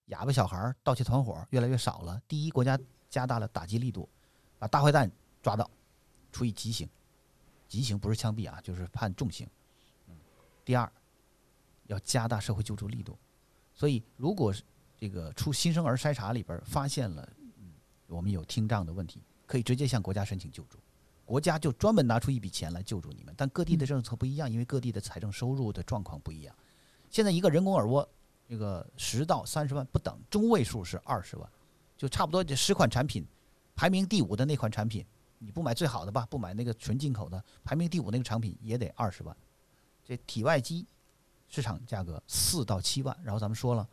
[0.07, 2.21] 哑巴小孩盗窃团伙越来越少了？
[2.29, 2.79] 第一，国家
[3.11, 4.09] 加大了打击力度，
[4.59, 5.11] 把大坏蛋
[5.43, 5.69] 抓到，
[6.31, 6.89] 处以极刑。
[7.69, 9.49] 极刑不是枪毙啊，就是判重刑。
[10.65, 10.91] 第二，
[11.87, 13.19] 要加大社会救助力度。
[13.75, 14.63] 所以，如果是
[15.01, 17.29] 这个出新生儿筛查里边发现了，
[18.07, 20.79] 我们有听障的问题，可以直接向国家申请救助。
[21.33, 26.55] 国家就专门拿出一笔钱来救助你们，但各地的政策不一样，因为各地的财政收入的状况不一样。
[27.09, 28.07] 现在一个人工耳蜗，
[28.47, 31.51] 这个十到三十万不等，中位数是二十万，
[31.97, 33.27] 就差不多这十款产品，
[33.75, 35.07] 排名第五的那款产品，
[35.39, 39.35] 你不买最好的吧，不买那个纯进口的，排名第五那个产品也得二十万。
[40.05, 40.87] 这体外机
[41.49, 43.89] 市场价格四到七万，然后咱们说了，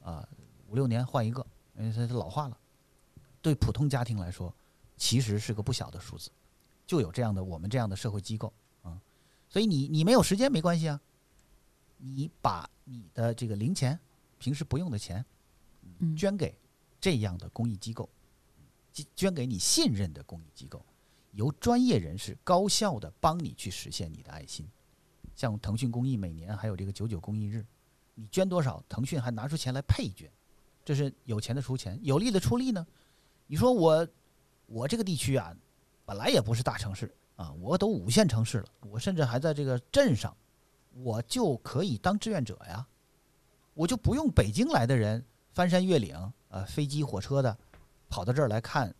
[0.00, 0.26] 啊、
[0.66, 2.56] 五六年换一个，因为它它老化了，
[3.42, 4.50] 对普通家庭来说，
[4.96, 6.30] 其实是个不小的数字。
[6.88, 8.98] 就有这样的我们这样的社会机构啊，
[9.46, 10.98] 所以你你没有时间没关系啊，
[11.98, 14.00] 你把你的这个零钱，
[14.38, 15.22] 平时不用的钱，
[15.98, 16.56] 嗯捐给
[16.98, 18.08] 这样的公益机构，
[18.90, 20.82] 捐捐给你信任的公益机构，
[21.32, 24.66] 由专业人士高效的帮你去实现你的爱心。
[25.36, 27.64] 像腾讯公益每年还有这个九九公益日，
[28.14, 30.32] 你捐多少，腾讯还拿出钱来配捐，
[30.86, 32.86] 这是有钱的出钱，有力的出力呢。
[33.46, 34.08] 你说我
[34.66, 35.54] 我这个地区啊，
[36.08, 40.34] 本来也不是大城市啊，我都五线城市了，我甚至还在这个镇上，
[40.94, 42.86] 我就可以当志愿者呀，
[43.74, 47.54] 我就不用北京来的人翻山越岭啊、呃飞机、火车的
[48.08, 48.94] 跑到这儿来看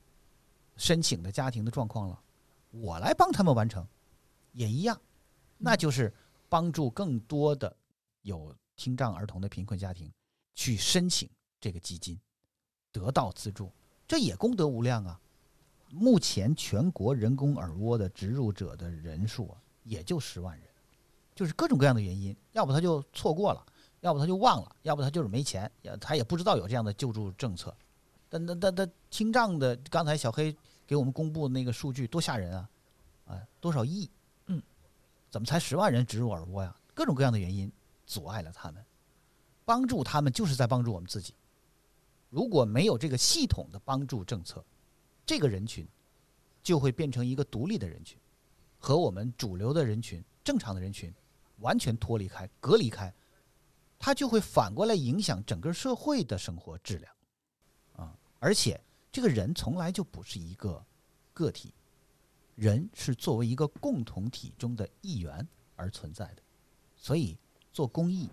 [0.77, 2.23] 申请的家庭的状况了，
[2.73, 3.89] 我来帮他们完成，
[4.53, 5.01] 也一样，
[5.57, 6.13] 那就是
[6.47, 7.75] 帮助更多的
[8.21, 10.13] 有听障儿童的贫困家庭
[10.55, 11.27] 去申请
[11.59, 12.21] 这个基金，
[12.93, 13.73] 得到资助，
[14.07, 15.19] 这也功德无量啊。
[15.91, 20.67] 目前全国人工耳蜗的植入者的人数啊，也就十万人，
[21.35, 23.65] 就是各种各样的原因，要不他就错过了，
[24.01, 27.75] 要不他就忘了，要不他就是没钱，也他也不知道有这样的救助政策。
[28.29, 30.55] 但但但但听障的，刚才小黑
[30.87, 32.71] 给我们公布的那个数据多吓人啊！
[33.27, 34.11] 啊，多少亿？
[34.47, 34.63] 嗯，
[35.31, 36.77] 怎么才十万人植入耳蜗呀？
[36.93, 37.73] 各种各样的原因
[38.07, 38.85] 阻碍了他们，
[39.65, 41.35] 帮助他们就是在帮助我们自己。
[42.29, 44.63] 如果没有这个系统的帮助政策，
[45.29, 45.87] 这个人群
[46.63, 48.19] 就会变成一个独立的人群，
[48.79, 51.13] 和我们主流的人群、正常的人群
[51.59, 53.13] 完全脱离开、隔离开，
[53.99, 57.15] 它就会反过来影响整个社会的生活质量
[57.97, 58.19] 啊！
[58.39, 60.83] 而且这个人从来就不是一个
[61.35, 61.75] 个体，
[62.55, 66.43] 人是作为一个共同体中的一员而存在的，
[66.97, 67.37] 所以
[67.71, 68.31] 做公益、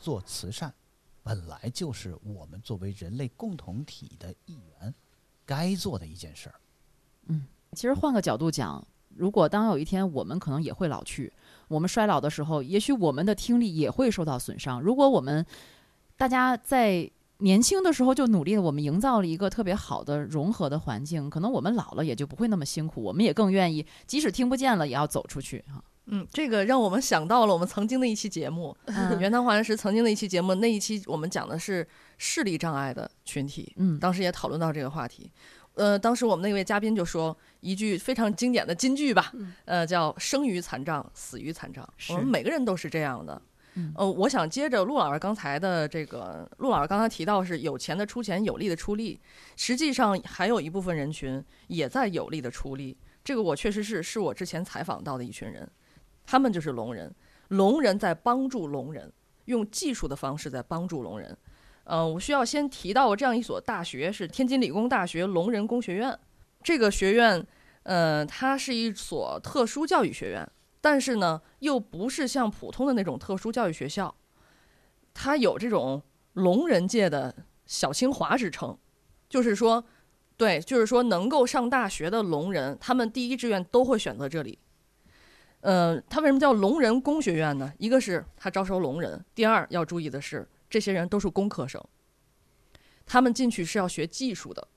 [0.00, 0.74] 做慈善，
[1.22, 4.94] 本来就是我们作为人类共同体的一员
[5.48, 6.54] 该做的一件事儿。
[7.28, 8.86] 嗯其实换个角度讲，
[9.16, 11.32] 如果当有一天我们可能也会老去，
[11.68, 14.80] 我们衰老的时候，也许我们的听力也会受到损伤。
[14.80, 15.44] 如果我们
[16.16, 25.84] 大家在年轻的时候就努力的，我们营造了一个特别好的融合的环境，可能我们老了也就不会那么辛苦，我们也更愿意，即使听不见了，也要走出去哈。
[26.06, 31.86] 嗯，这个让我们想到了我们曾经的一期节目，嗯原汤化原石曾经的一期节目，那一期我们讲的是
[32.18, 35.30] 视力障碍的群体，嗯当时也讨论到这个话题。
[35.74, 41.88] 呃，当时我们那位嘉宾就说一句非常经典的金句吧，嗯呃，叫“生于残障，死于残障”。
[42.10, 43.40] 我们每个人都是这样的。
[43.74, 49.20] 嗯呃，我想接着陆老师刚才的这个，陆老师刚才提到是有钱的出钱，有力的出力，
[49.54, 52.96] 实际上还有一部分人群也在有力的出力。
[53.22, 55.70] 这个我确实是是我之前采访到的一群人，
[56.26, 57.14] 他们就是聋人，
[57.48, 59.12] 聋人在帮助聋人，
[59.44, 61.38] 用技术的方式在帮助聋人。
[61.88, 66.16] 呃，我需要先提到这样一所大学是天津理工大学聋人工学院。
[66.62, 67.46] 这个学院，
[67.84, 70.46] 呃，它是一所特殊教育学院，
[70.82, 74.14] 但是呢，又不是像普通的那种特殊教育学校，
[75.14, 76.02] 它有这种
[76.34, 77.34] 聋人界的
[77.64, 78.76] 小清华之称，
[79.30, 79.82] 就是说，
[80.36, 84.58] 对，就是说能够上大学的聋人，他们第一志愿都会选择这里。
[85.60, 87.72] 呃，它为什么叫聋人工学院呢？
[87.78, 91.82] 一个是它招收聋人，第二要注意的是，这些人都是工科生，
[93.06, 94.68] 他们进去是要学技术的。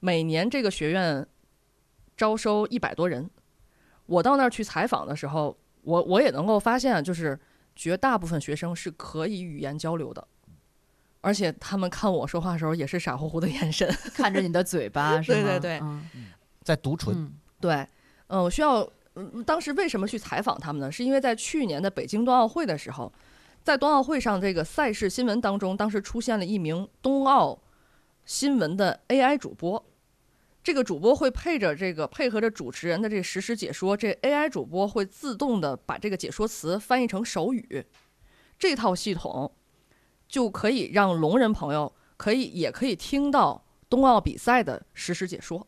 [0.00, 1.26] 每年这个学院
[2.16, 3.28] 招收一百多人，
[4.06, 7.38] 我到那儿去采访的时候，我我也能够发现，就是
[7.74, 10.26] 绝大部分学生是可以语言交流的，
[11.20, 13.88] 而且他们看我说话的时候也是傻乎乎的眼神。
[14.14, 15.42] 看着你的嘴巴， 是吗？
[15.42, 16.08] 对对对嗯
[16.62, 17.86] 在读唇，嗯对，
[18.28, 20.92] 嗯，我需要，嗯，当时为什么去采访他们呢？
[20.92, 23.12] 是因为在去年的北京冬奥会的时候，
[23.68, 27.60] 在冬奥会上这个赛事新闻当中，当时出现了一名冬奥
[28.24, 29.84] 新闻的 AI 主播。
[30.64, 37.84] 这个主播会配着这个配合着主持人的这个实时解说，这 AI 主播会自动的把这个解说词翻译成手语，
[38.58, 39.52] 这套系统
[40.26, 45.66] 就可以让聋人朋友可以也可以听到冬奥比赛的实时解说。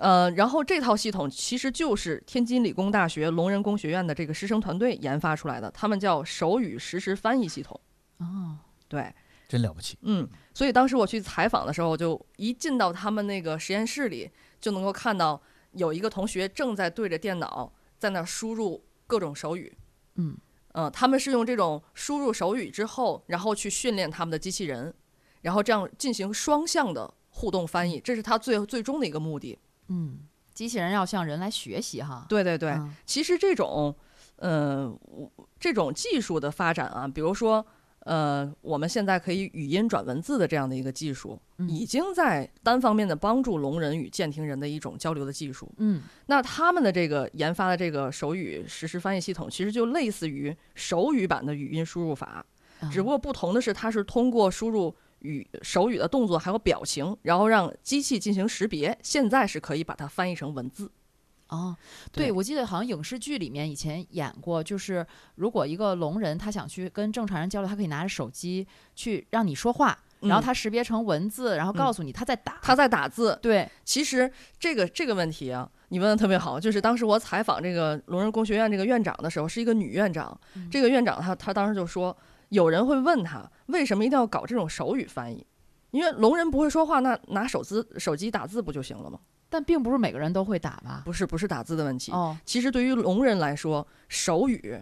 [0.00, 7.78] 呃，然后这套系统其实就是天津理工大学聋人工学院的这个师生团队研发出来的，他们叫手语实时翻译系统。
[8.16, 8.56] 哦，
[8.88, 9.12] 对，
[9.46, 9.98] 真了不起。
[10.00, 15.38] 嗯，所以当时我去采访的时候，就一进到他们那个实验室里，就能够看到
[15.72, 19.70] 有一个同学正在对着电脑在那儿输入各种手语。
[20.14, 20.34] 嗯，
[20.72, 24.94] 呃，他们是用这种输入手语之后，然后去训练他们的机器人，
[25.42, 29.58] 然后这样进行双向的互动翻译，这是他最最终的一个目的。
[29.90, 30.20] 嗯，
[30.54, 32.24] 机器人要向人来学习哈。
[32.28, 32.94] 对对对，嗯。
[33.04, 33.94] 其实这种，
[34.36, 37.64] 呃，我这种技术的发展啊，比如说，
[38.00, 41.68] 呃，我们现在可以语音转文字的这样的一个技术，嗯。
[41.68, 45.70] 已经在单方面的帮助聋人与健听人的一种交流的技术。
[45.78, 46.02] 嗯。
[46.26, 52.26] 那他们的这个研发的这个手语实时翻译系统，其实就类似于手语版的语音输入法，
[52.80, 52.88] 啊。
[52.90, 60.90] 只不过不同的是，它是通过输入语手语的动作还有表情，然后让机器进行识别，现在是可以把它翻译成文字。
[61.48, 61.76] 哦，
[62.12, 65.04] 对对，我记得好像影视剧里面以前演过，就是
[65.34, 68.64] 如果一个聋人他想去跟正常人交流，他可以拿着手机
[68.94, 72.60] 去让你说话，然后嗯他识别成文字，然后告诉你他在打。
[72.62, 76.60] 他在打字，对，其实这个这个问题啊，你问的特别好。
[76.60, 80.40] 就是当时我采访这个聋人工学院这个院长的时候，是一个女院长。
[80.54, 82.16] 嗯这个院长她她当时就说，
[82.50, 85.44] 有人会问他为什么一定要搞这种手语翻译？
[85.90, 89.18] 因为聋人不会说话，那拿手字手机打字不就行了吗？
[89.48, 91.02] 但并不是每个人都会打吧？
[91.04, 92.12] 不是不是打字的问题。
[92.12, 94.80] 哦，其实对于聋人来说，手语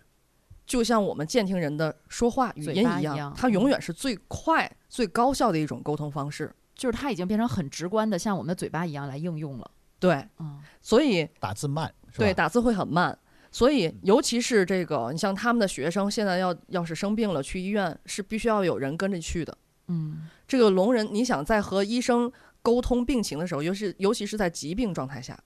[0.67, 6.55] 就像我们健听人的说话语音一样，一样它永远是最快、最高效的一种沟通方式。
[6.75, 9.71] 就是它已经变成很直观的，像我们的嘴巴一样来应用了。
[9.99, 13.19] 对，嗯所以打字慢，对，打字会很慢。
[13.51, 19.57] 所以，尤其是这个，你像他们的学生，现在要要是生病了去医院，是必须要有人跟着去的。
[19.87, 22.31] 嗯这个聋人，你想在和医生
[22.63, 25.39] 沟通病情的时候，尤其尤其是在疾病状态下，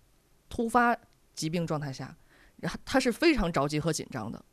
[0.49, 0.97] 突发
[1.35, 2.17] 疾病状态下，
[2.57, 4.45] 然后他是非常着急和紧张的。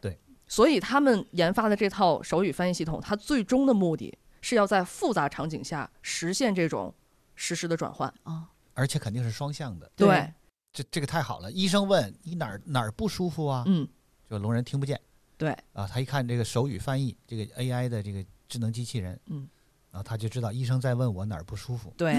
[0.00, 6.94] 对，所以他们研发的这套手语翻译系统，它最终的目的是要在复杂场景下实现这种
[7.34, 8.12] 实时的转换。
[8.22, 9.90] 啊，而且肯定是双向的。
[9.96, 10.32] 对，
[10.72, 11.50] 这这个太好了。
[11.52, 13.64] 医生问你哪儿哪儿不舒服啊？
[13.66, 13.86] 嗯，
[14.28, 15.00] 就聋人听不见
[15.36, 19.48] 对，啊，他一看这个手语翻译，这个 AI 的这个智能机器人，嗯，
[19.90, 22.14] 然后他就知道医生在问我哪儿不舒服，对，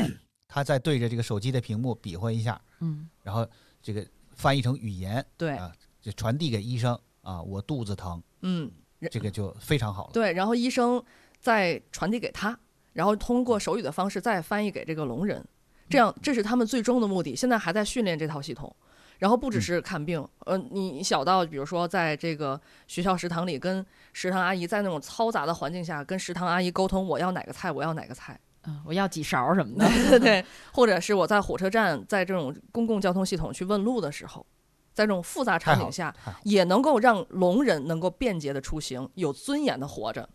[0.48, 3.48] 他再对着这个手机的屏幕比划一下，嗯然后
[3.82, 5.72] 这个翻译成语言，对，啊
[6.02, 8.72] 就传递给医生啊，我肚子疼，嗯，
[9.12, 10.14] 这个就非常好了。
[10.14, 11.04] 对，然后医生
[11.40, 12.58] 再传递给他，
[12.94, 15.48] 然后通过手语的方式再翻译给这个聋人，
[15.92, 17.36] 这样这是他们最终的目的。
[17.36, 18.74] 现在还在训练这套系统，
[19.20, 29.88] 然后不只是看病，呃，你小到比如说在这个学校食堂里跟食堂阿姨在那种嘈杂的环境下跟食堂阿姨沟通，我要哪个菜，我要哪个菜，嗯，我要几勺什么的。
[30.10, 34.46] 对 对，或者是我在火车站在这种公共交通系统去问路的时候。
[34.94, 36.14] 在这种复杂场景下，
[36.44, 40.28] 也能够让聋人能够便捷的出行，有尊严的活着。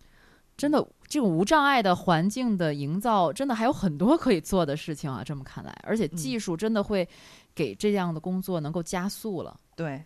[0.56, 5.22] 真的这种无障碍的环境的营造，真的还有很多可以做的事情啊。
[5.24, 7.06] 这么看来，而且技术真的会
[7.54, 9.60] 给这样的工作能够加速了。
[9.74, 10.02] 对，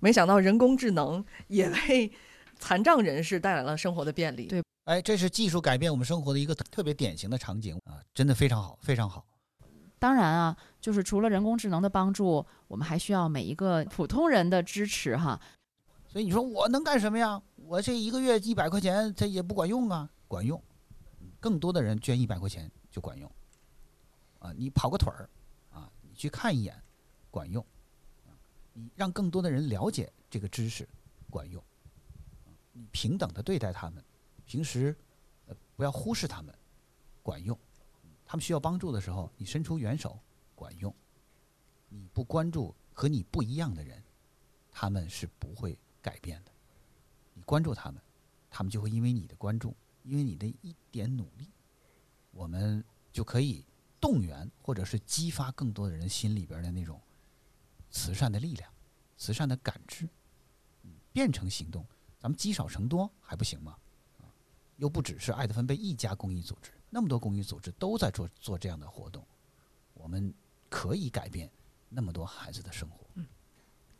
[0.00, 2.12] 没想到人工智能也为
[2.58, 4.46] 残障人士带来了生活的便利。
[4.46, 9.24] 对哎，这是技术改变我们生活的一个特特别典型的场景啊，真的非常好，非常好。
[9.98, 15.40] 当然啊，就是除了人工智能的帮助，我们还需要每一个普通人的支持哈。
[16.06, 17.42] 所以你说我能干什么呀？
[17.68, 20.62] 我这一个月一百块钱，这也不管用啊，管用。
[21.40, 23.30] 更多的人捐一百块钱就管用。
[24.38, 25.28] 啊，你跑个腿儿，
[25.70, 26.80] 啊，你去看一眼，
[27.30, 27.64] 管用。
[28.72, 30.88] 你让更多的人了解这个知识，
[31.28, 31.62] 管用。
[32.72, 34.04] 你平等的对待他们，
[34.44, 34.94] 平时
[35.74, 36.54] 不要忽视他们，
[37.22, 37.58] 管用。
[38.24, 40.18] 他们需要帮助的时候，你伸出援手，
[40.54, 40.94] 管用。
[41.88, 44.00] 你不关注和你不一样的人，
[44.70, 46.52] 他们是不会改变的。
[47.46, 48.02] 关注他们，
[48.50, 51.48] 他们就会因为你的关注，因为你的一点努力，
[52.32, 53.64] 我们就可以
[53.98, 57.00] 动员或者是激发更多的人心里边的那种
[57.90, 58.70] 慈善的力量、
[59.16, 60.06] 慈善的感知，
[61.12, 61.86] 变成行动。
[62.18, 63.76] 咱们积少成多还不行吗？
[64.76, 69.24] 又不只是爱德芬贝一家公益组织，那么多公益组织都在做做这样的活动，
[69.94, 70.34] 我们
[70.68, 71.50] 可以改变
[71.88, 73.06] 那么多孩子的生活。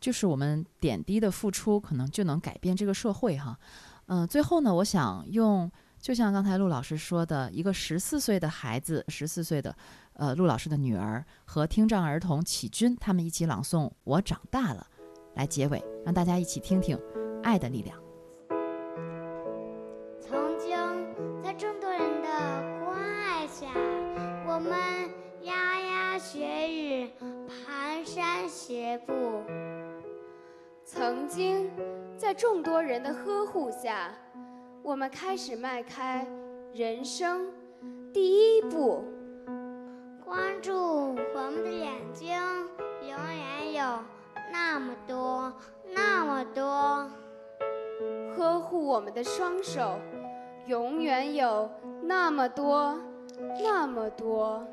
[0.07, 3.59] 就是我们点滴的付出，可能就能改变这个社会哈。
[4.05, 9.75] 嗯、最后呢，我想用，就像刚才陆老师说的，一个十四岁的孩子，十四岁的
[10.13, 14.87] 呃陆老师的女儿和听障儿童启军，他们一起朗诵《我长大了》，
[15.37, 16.97] 来结尾，让大家一起听听
[17.43, 17.99] 爱的力量。
[20.21, 20.77] 曾经
[21.43, 23.65] 在众多人的关爱下，
[24.47, 24.71] 我们
[25.43, 27.09] 牙牙学语，
[27.67, 29.13] 蹒跚学步。
[30.97, 31.69] 曾经，
[32.17, 34.11] 在众多人的呵护下，
[34.81, 36.25] 我们开始迈开
[36.73, 37.53] 人生
[38.11, 39.03] 第一步。
[40.25, 42.35] 关注我们的眼睛，
[43.01, 43.99] 永远有
[44.51, 45.53] 那么多、
[45.93, 47.07] 那么多。
[48.35, 49.99] 呵护我们的双手，
[50.65, 51.69] 永远有
[52.01, 52.99] 那么多、
[53.61, 54.65] 那么多。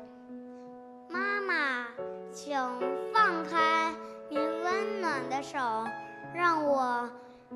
[1.07, 1.85] 妈妈，
[2.31, 2.57] 请
[3.13, 3.93] 放开
[4.27, 5.59] 您温暖的手，
[6.35, 7.09] 让我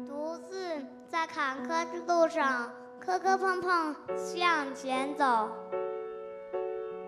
[0.08, 5.50] 独自在坎坷的路上磕磕碰碰向前走。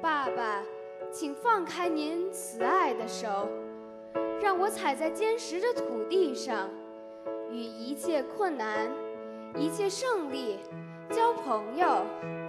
[0.02, 0.62] 爸爸，
[1.12, 3.48] 请放开您慈爱的手，
[4.42, 6.70] 让我踩在坚实的土地上，
[7.50, 8.92] 与一切困难、
[9.56, 10.60] 一切胜利
[11.10, 11.88] 交朋友。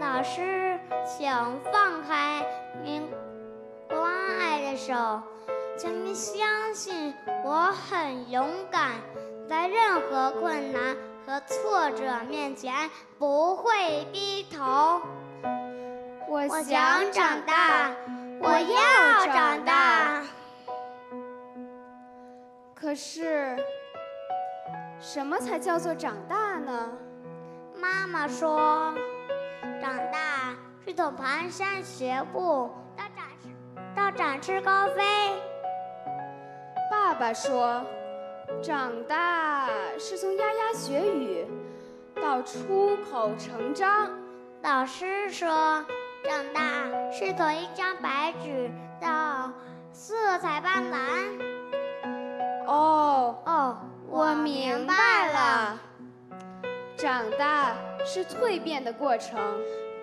[0.00, 1.30] 老师，请
[1.70, 2.44] 放开
[2.82, 3.02] 您
[3.88, 4.94] 关爱的手，
[5.76, 7.14] 请您相信
[7.44, 8.92] 我很勇敢，
[9.48, 10.96] 在任何困难
[11.26, 15.00] 和挫折面前不会低头。
[16.28, 17.90] 我我想长大，
[18.40, 20.22] 我要长大。
[22.74, 23.56] 可是，
[25.00, 26.92] 什么才叫做长大呢？
[27.76, 28.94] 妈妈说，
[29.80, 30.54] 长大
[30.84, 33.48] 是从蹒跚学步到展翅
[33.94, 35.42] 到展翅高飞。
[37.04, 37.84] 爸爸说，
[38.62, 41.44] 长大是从牙牙学语
[42.14, 44.08] 到出口成章。
[44.62, 45.84] 老师说，
[46.22, 46.62] 长大
[47.10, 49.52] 是从一张白纸到
[49.92, 50.96] 色彩斑斓。
[52.68, 53.78] 哦，哦，
[54.08, 54.94] 我明白
[55.32, 55.80] 了，
[56.96, 57.74] 长大
[58.04, 59.40] 是蜕变的过程，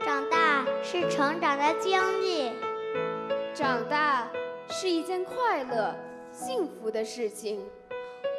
[0.06, 2.52] 长大是成长的经历。
[3.54, 4.28] 长大
[4.68, 5.96] 是一件快乐、
[6.32, 7.66] 幸福的事情。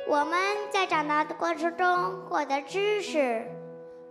[0.08, 0.38] 我们
[0.70, 3.44] 在长大的过程中获得知识，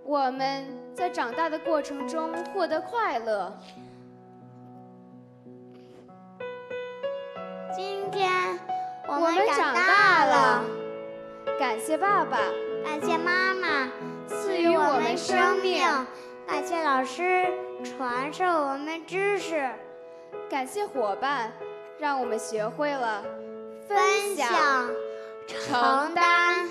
[0.03, 3.51] 我们在长大的过程中获得快乐。
[7.75, 8.59] 今天
[9.07, 10.31] 我我们长大大了。
[10.31, 10.65] 了，
[11.59, 12.37] 感谢爸爸，
[12.83, 13.87] 感谢妈妈
[14.27, 15.81] 赐赐予我们生命，
[16.47, 17.45] 感谢老师
[17.83, 19.69] 传授我们知识，
[20.49, 21.51] 感谢伙伴，
[21.99, 23.23] 让我们学会了
[23.89, 24.91] 分享、享、
[25.47, 26.69] 承担。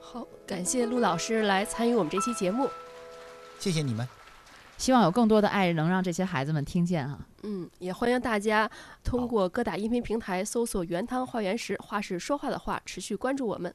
[0.00, 2.66] 好，感谢陆老师来参与我们这期节目。
[3.58, 4.08] 谢谢你们。
[4.78, 7.18] 希望有更多的爱能让这些孩子们听见哈。
[7.42, 8.70] 嗯，也欢迎大家
[9.04, 13.74] 通过各大音频平台搜索“原汤化原石”，话是说话的话，持续关注我们。